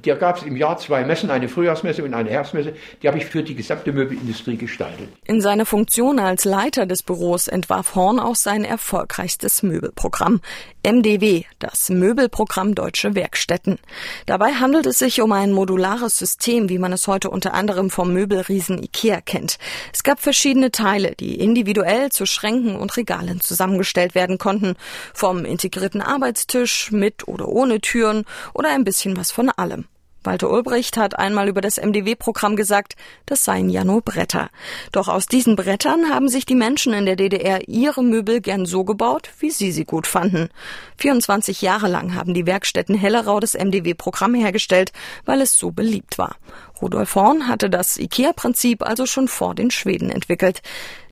[0.04, 2.74] da gab es im Jahr zwei Messen, eine Frühjahrsmesse und eine Herbstmesse.
[3.02, 5.08] Die habe ich für die gesamte Möbelindustrie gestaltet.
[5.26, 10.42] In seiner Funktion als Leiter des Büros entwarf Horn auch sein erfolgreichstes Möbelprogramm.
[10.84, 13.80] MDW, das Möbelprogramm Deutsche Werkstätten.
[14.26, 18.14] Dabei handelt es sich um ein modulares System, wie man es heute unter anderem vom
[18.14, 19.58] Möbelriesen Ikea kennt.
[19.94, 24.76] Es gab verschiedene Teile, die individuell zu Schränken und Regalen zusammengestellt werden konnten.
[25.14, 28.24] Vom integrierten Arbeitstisch mit oder ohne Türen
[28.54, 29.79] oder ein bisschen was von allem.
[30.24, 32.96] Walter Ulbricht hat einmal über das MDW-Programm gesagt,
[33.26, 34.50] das seien ja nur Bretter.
[34.92, 38.84] Doch aus diesen Brettern haben sich die Menschen in der DDR ihre Möbel gern so
[38.84, 40.50] gebaut, wie sie sie gut fanden.
[40.98, 44.92] 24 Jahre lang haben die Werkstätten Hellerau das MDW-Programm hergestellt,
[45.24, 46.36] weil es so beliebt war.
[46.82, 50.62] Rudolf Horn hatte das IKEA-Prinzip also schon vor den Schweden entwickelt.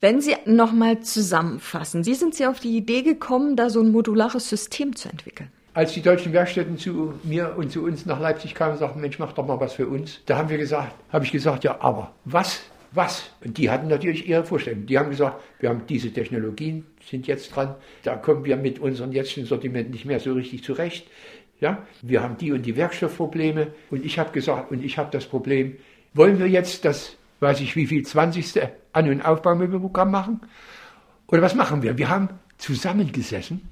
[0.02, 4.50] Wenn Sie nochmal zusammenfassen, wie sind Sie auf die Idee gekommen, da so ein modulares
[4.50, 5.52] System zu entwickeln?
[5.78, 9.20] Als die deutschen Werkstätten zu mir und zu uns nach Leipzig kamen und sagten, Mensch,
[9.20, 10.22] mach doch mal was für uns.
[10.26, 12.64] Da haben wir gesagt, habe ich gesagt, ja, aber was?
[12.94, 13.30] Was?
[13.46, 14.88] Und die hatten natürlich ihre Vorstellungen.
[14.88, 19.12] Die haben gesagt, wir haben diese Technologien, sind jetzt dran, da kommen wir mit unserem
[19.12, 21.06] jetzigen Sortiment nicht mehr so richtig zurecht.
[21.60, 25.28] Ja, wir haben die und die Werkstoffprobleme und ich habe gesagt, und ich habe das
[25.28, 25.78] Problem,
[26.16, 28.64] wollen wir jetzt das, weiß ich wie viel, 20.
[28.94, 30.42] An- und Aufbaumöbelprogramm machen?
[31.28, 32.00] Oder was machen wir?
[32.00, 33.70] Wir haben zusammengesessen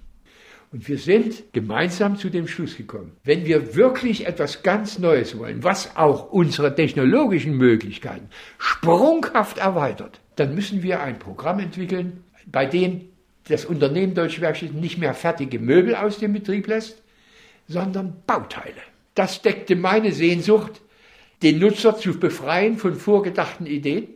[0.71, 5.63] und wir sind gemeinsam zu dem Schluss gekommen, wenn wir wirklich etwas ganz Neues wollen,
[5.63, 13.09] was auch unsere technologischen Möglichkeiten sprunghaft erweitert, dann müssen wir ein Programm entwickeln, bei dem
[13.47, 17.01] das Unternehmen Deutsche Werkstätten nicht mehr fertige Möbel aus dem Betrieb lässt,
[17.67, 18.81] sondern Bauteile.
[19.13, 20.81] Das deckte meine Sehnsucht,
[21.43, 24.07] den Nutzer zu befreien von vorgedachten Ideen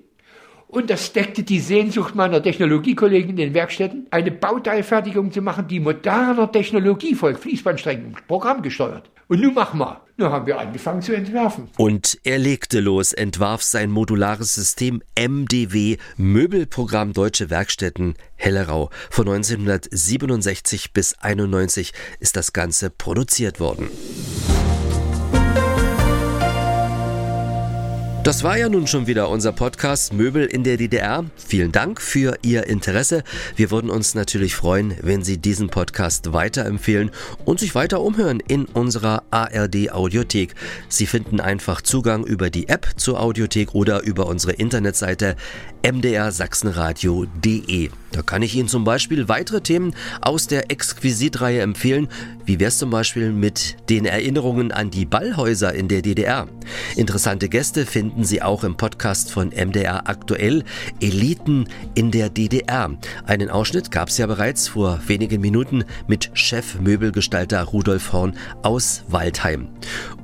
[0.70, 5.80] und das deckte die Sehnsucht meiner Technologiekollegen in den Werkstätten, eine Bauteilfertigung zu machen, die
[5.80, 9.10] moderner Technologie folgt, Fließbandstrecken, programmgesteuert.
[9.28, 10.02] Und nun machen wir.
[10.18, 11.70] Nun haben wir angefangen zu entwerfen.
[11.78, 18.92] Und er legte los, entwarf sein modulares System MDW, Möbelprogramm Deutsche Werkstätten Hellerau.
[19.10, 23.90] Von 1967 bis 91 ist das Ganze produziert worden.
[28.30, 31.26] Das war ja nun schon wieder unser Podcast Möbel in der DDR.
[31.36, 33.24] Vielen Dank für Ihr Interesse.
[33.56, 37.10] Wir würden uns natürlich freuen, wenn Sie diesen Podcast weiterempfehlen
[37.46, 40.54] und sich weiter umhören in unserer ARD Audiothek.
[40.90, 45.36] Sie finden einfach Zugang über die App zur Audiothek oder über unsere Internetseite
[45.82, 47.90] mdrsachsenradio.de.
[48.12, 52.08] Da kann ich Ihnen zum Beispiel weitere Themen aus der Exquisit-Reihe empfehlen.
[52.46, 56.48] Wie wär's zum Beispiel mit den Erinnerungen an die Ballhäuser in der DDR?
[56.96, 60.64] Interessante Gäste finden Sie auch im Podcast von MDR aktuell
[61.00, 62.92] Eliten in der DDR.
[63.26, 69.70] Einen Ausschnitt gab's ja bereits vor wenigen Minuten mit Chefmöbelgestalter Rudolf Horn aus Waldheim.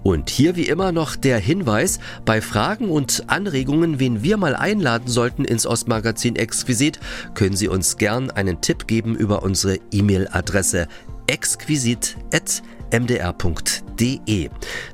[0.04, 5.08] Und hier wie immer noch der Hinweis, bei Fragen und Anregungen, wen wir mal einladen
[5.08, 7.00] sollten ins Ostmagazin Exquisit,
[7.34, 10.88] können Sie uns gern einen Tipp geben über unsere E-Mail-Adresse
[12.92, 14.50] exquisit.mdr.de.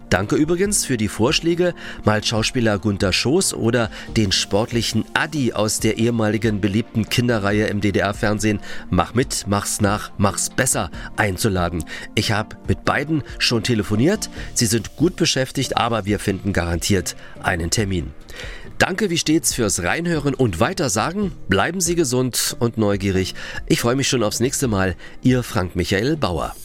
[0.09, 1.73] Danke übrigens für die Vorschläge,
[2.03, 8.59] mal Schauspieler Gunter Schoß oder den sportlichen Adi aus der ehemaligen beliebten Kinderreihe im DDR-Fernsehen
[8.89, 11.85] Mach mit, mach's nach, mach's besser einzuladen.
[12.13, 17.69] Ich habe mit beiden schon telefoniert, sie sind gut beschäftigt, aber wir finden garantiert einen
[17.69, 18.11] Termin.
[18.79, 21.31] Danke wie stets fürs Reinhören und Weitersagen.
[21.47, 23.35] Bleiben Sie gesund und neugierig.
[23.67, 24.95] Ich freue mich schon aufs nächste Mal.
[25.21, 26.55] Ihr Frank Michael Bauer.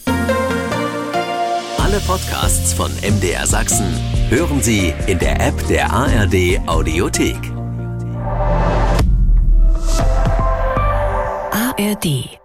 [1.87, 3.85] Alle Podcasts von MDR Sachsen
[4.27, 7.37] hören Sie in der App der ARD Audiothek.
[11.49, 12.37] ARD